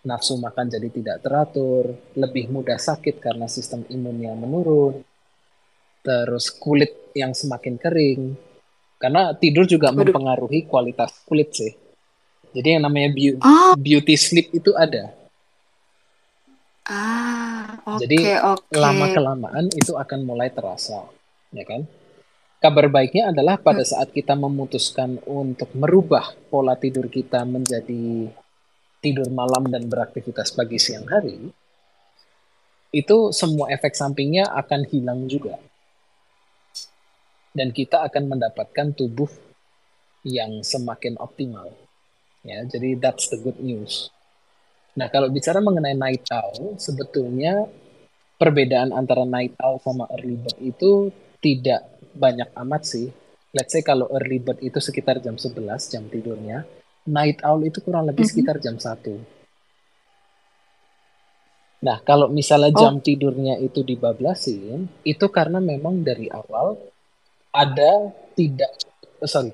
[0.10, 5.06] nafsu makan jadi tidak teratur lebih mudah sakit karena sistem imunnya menurun
[6.02, 8.34] terus kulit yang semakin kering
[8.98, 11.83] karena tidur juga mempengaruhi kualitas kulit sih
[12.54, 13.74] jadi yang namanya beauty, oh.
[13.76, 15.10] beauty sleep itu ada.
[16.86, 17.44] Ah.
[17.84, 18.80] Okay, Jadi okay.
[18.80, 21.04] lama kelamaan itu akan mulai terasa,
[21.52, 21.84] ya kan?
[22.64, 23.92] Kabar baiknya adalah pada hmm.
[23.92, 28.32] saat kita memutuskan untuk merubah pola tidur kita menjadi
[29.04, 31.52] tidur malam dan beraktivitas pagi siang hari,
[32.96, 35.60] itu semua efek sampingnya akan hilang juga.
[37.52, 39.28] Dan kita akan mendapatkan tubuh
[40.24, 41.83] yang semakin optimal.
[42.44, 44.12] Ya, jadi that's the good news.
[45.00, 47.66] Nah, kalau bicara mengenai night owl, sebetulnya
[48.36, 51.10] perbedaan antara night owl sama early bird itu
[51.40, 53.08] tidak banyak amat sih.
[53.56, 55.56] Let's say kalau early bird itu sekitar jam 11
[55.88, 56.68] jam tidurnya,
[57.08, 58.38] night owl itu kurang lebih mm -hmm.
[58.38, 59.34] sekitar jam 1.
[61.84, 62.80] Nah, kalau misalnya oh.
[62.80, 66.80] jam tidurnya itu dibablasin, itu karena memang dari awal
[67.52, 68.72] ada tidak
[69.20, 69.52] oh, sorry,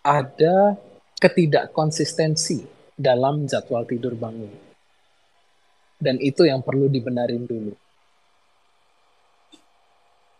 [0.00, 0.78] ada
[1.22, 2.66] ketidakkonsistensi
[2.98, 4.50] dalam jadwal tidur bangun.
[6.02, 7.70] Dan itu yang perlu dibenarin dulu.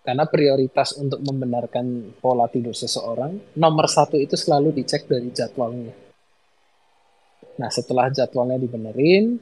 [0.02, 5.94] Karena prioritas untuk membenarkan pola tidur seseorang, nomor satu itu selalu dicek dari jadwalnya.
[7.62, 9.38] Nah, setelah jadwalnya dibenerin,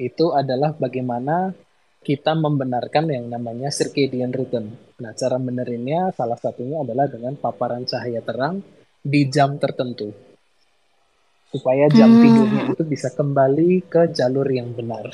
[0.00, 1.52] itu adalah bagaimana
[2.00, 4.72] kita membenarkan yang namanya circadian rhythm.
[5.04, 8.64] Nah, cara benerinnya salah satunya adalah dengan paparan cahaya terang
[9.04, 10.28] di jam tertentu.
[11.48, 12.22] Supaya jam hmm.
[12.22, 15.08] tidurnya itu bisa kembali ke jalur yang benar.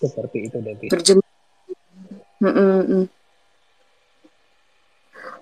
[0.00, 0.92] Seperti itu, Debbie.
[0.92, 1.20] Berjem
[2.40, 3.04] mm -mm.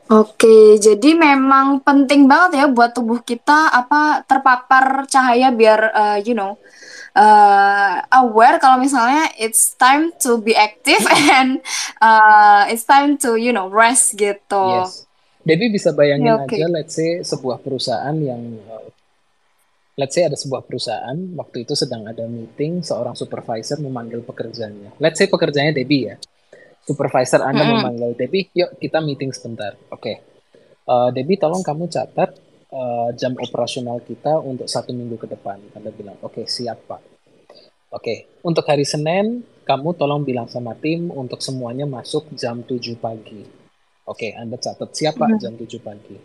[0.05, 6.37] Oke, jadi memang penting banget ya buat tubuh kita apa terpapar cahaya biar uh, you
[6.37, 6.61] know
[7.17, 11.01] uh, aware kalau misalnya it's time to be active
[11.33, 11.65] and
[12.05, 14.85] uh, it's time to you know rest gitu.
[14.85, 15.09] Yes.
[15.45, 16.57] Debbie bisa bayangin yeah, okay.
[16.59, 18.41] aja, let's say sebuah perusahaan yang
[19.95, 24.97] let's say ada sebuah perusahaan waktu itu sedang ada meeting seorang supervisor memanggil pekerjanya.
[24.97, 26.17] Let's say pekerjaannya Debbie ya
[26.85, 27.77] supervisor Anda mm -hmm.
[27.81, 29.75] memanggil Debbie, yuk kita meeting sebentar.
[29.91, 29.99] Oke.
[29.99, 30.17] Okay.
[30.85, 32.37] Uh, Debbie, tolong kamu catat
[32.69, 35.57] uh, jam operasional kita untuk satu minggu ke depan.
[35.73, 37.01] Anda bilang, oke okay, siap Pak.
[37.95, 38.19] Oke, okay.
[38.45, 43.64] untuk hari Senin, kamu tolong bilang sama tim untuk semuanya masuk jam 7 pagi.
[44.05, 45.41] Oke, okay, Anda catat siapa mm -hmm.
[45.41, 46.17] jam 7 pagi.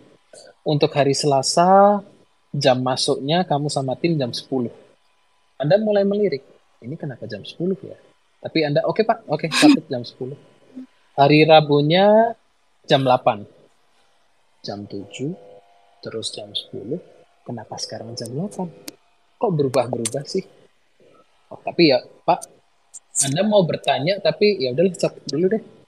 [0.67, 2.03] Untuk hari Selasa,
[2.51, 4.67] jam masuknya kamu sama tim jam 10.
[5.55, 6.43] Anda mulai melirik,
[6.83, 7.55] ini kenapa jam 10
[7.87, 7.95] ya?
[8.43, 10.35] Tapi Anda, oke okay, Pak, oke, okay, catat jam 10.
[11.15, 12.35] Hari Rabunya
[12.83, 13.47] jam 8.
[14.59, 16.99] Jam 7, terus jam 10.
[17.47, 19.39] Kenapa sekarang jam 8?
[19.39, 20.43] Kok berubah-berubah sih?
[21.47, 22.43] Oh, tapi ya, Pak,
[23.23, 25.78] Anda mau bertanya, tapi ya udah catat dulu deh.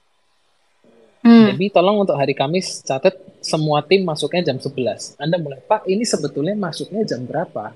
[1.22, 1.54] Hmm.
[1.54, 5.14] Jadi tolong untuk hari Kamis catat semua tim masuknya jam 11.
[5.22, 7.70] Anda mulai, Pak, ini sebetulnya masuknya jam berapa?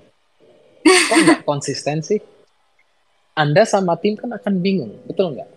[0.83, 2.19] Kok nggak konsisten sih?
[3.39, 5.51] Anda sama tim kan akan bingung, betul nggak?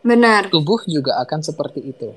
[0.00, 0.48] Benar.
[0.48, 2.08] Tubuh juga akan seperti itu.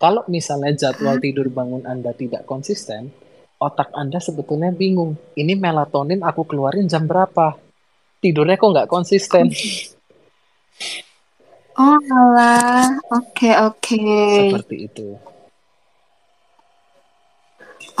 [0.00, 3.12] Kalau misalnya jadwal tidur bangun Anda tidak konsisten,
[3.60, 5.16] otak Anda sebetulnya bingung.
[5.36, 7.56] Ini melatonin aku keluarin jam berapa?
[8.20, 9.48] Tidurnya kok nggak konsisten?
[11.78, 13.78] Oh alah, oke okay, oke.
[13.78, 14.50] Okay.
[14.50, 15.08] Seperti itu.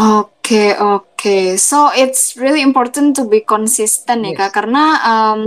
[0.00, 1.06] okay, oke.
[1.14, 1.44] Okay.
[1.60, 4.32] So it's really important to be consistent yes.
[4.32, 5.38] ya kak, karena um,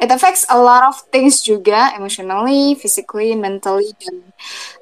[0.00, 4.16] it affects a lot of things juga emotionally, physically, mentally dan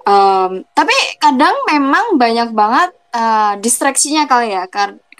[0.08, 4.66] um, tapi kadang memang banyak banget uh, distraksinya kali ya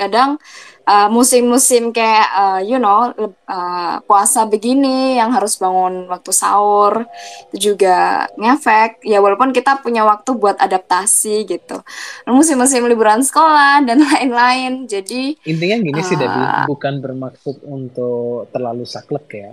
[0.07, 0.39] kadang
[0.87, 3.15] uh, musim-musim kayak uh, you know
[3.47, 7.07] uh, puasa begini yang harus bangun waktu sahur
[7.53, 11.81] itu juga ngefek ya walaupun kita punya waktu buat adaptasi gitu
[12.27, 18.83] musim-musim liburan sekolah dan lain-lain jadi intinya gini uh, sih Debbie bukan bermaksud untuk terlalu
[18.83, 19.51] saklek ya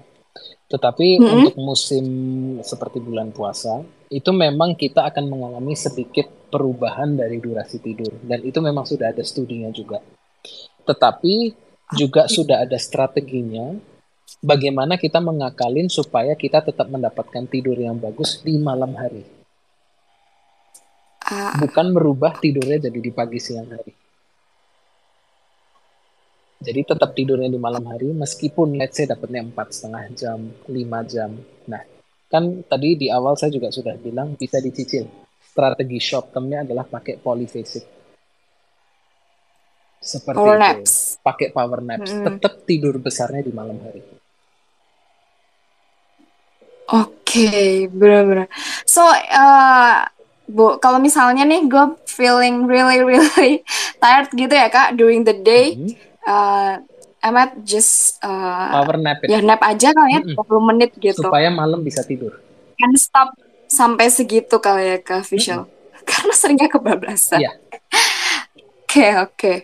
[0.69, 1.33] tetapi mm -hmm.
[1.33, 2.05] untuk musim
[2.61, 3.81] seperti bulan puasa,
[4.13, 8.13] itu memang kita akan mengalami sedikit perubahan dari durasi tidur.
[8.21, 9.97] Dan itu memang sudah ada studinya juga.
[10.89, 11.53] Tetapi
[11.93, 13.77] juga sudah ada strateginya
[14.41, 19.21] bagaimana kita mengakalin supaya kita tetap mendapatkan tidur yang bagus di malam hari.
[21.29, 21.53] Ah.
[21.61, 23.93] Bukan merubah tidurnya jadi di pagi siang hari.
[26.59, 31.31] Jadi tetap tidurnya di malam hari meskipun let's say dapatnya empat setengah jam, lima jam.
[31.71, 31.79] Nah,
[32.27, 35.07] kan tadi di awal saya juga sudah bilang bisa dicicil.
[35.39, 37.98] Strategi short termnya adalah pakai polyphasic.
[39.99, 40.63] Seperti power itu.
[40.63, 40.93] Naps.
[41.21, 42.09] Pakai power naps.
[42.09, 42.25] Hmm.
[42.25, 44.01] Tetap tidur besarnya di malam hari.
[46.89, 48.49] Oke, okay, benar-benar.
[48.87, 50.09] So, uh,
[50.49, 53.61] Bu, kalau misalnya nih gue feeling really really
[54.01, 56.73] tired gitu ya kak during the day, mm -hmm uh,
[57.19, 60.45] I might just uh, power nap ya nap aja kali ya mm -mm.
[60.47, 62.39] 20 menit gitu supaya malam bisa tidur
[62.79, 63.35] can stop
[63.67, 66.03] sampai segitu kali ya ke visual mm -hmm.
[66.07, 67.51] karena seringnya kebablasan iya.
[68.87, 69.57] oke oke okay.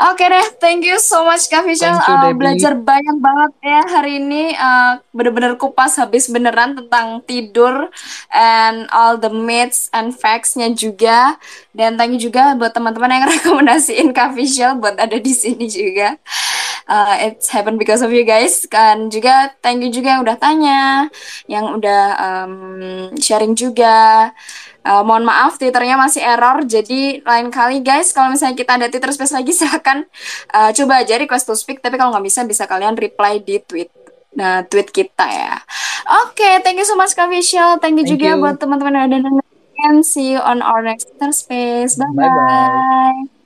[0.00, 1.92] Oke deh, thank you so much Kak Vishal.
[2.00, 4.56] Uh, belajar banyak banget ya hari ini.
[4.56, 7.92] Uh, Bener-bener kupas habis beneran tentang tidur
[8.32, 11.36] and all the myths and facts-nya juga.
[11.76, 16.16] Dan thank you juga buat teman-teman yang rekomendasiin Kak Vishal buat ada di sini juga.
[16.86, 18.64] Uh, it's happen because of you guys.
[18.70, 21.10] Kan juga thank you juga yang udah tanya,
[21.50, 22.54] yang udah um,
[23.18, 24.30] sharing juga.
[24.80, 29.12] Uh, mohon maaf Twitternya masih error, jadi lain kali guys kalau misalnya kita ada Twitter
[29.12, 30.08] space lagi silahkan
[30.56, 31.84] uh, coba aja request to speak.
[31.84, 33.92] Tapi kalau nggak bisa bisa kalian reply di tweet
[34.30, 35.58] nah tweet kita ya.
[36.22, 37.82] Oke, okay, thank you so much Kak Visual.
[37.82, 38.40] Thank you thank juga you.
[38.40, 39.96] buat teman-teman yang udah dengerin.
[40.06, 41.98] See you on our next Twitter space.
[41.98, 42.30] Bye bye.
[42.30, 43.39] bye, -bye.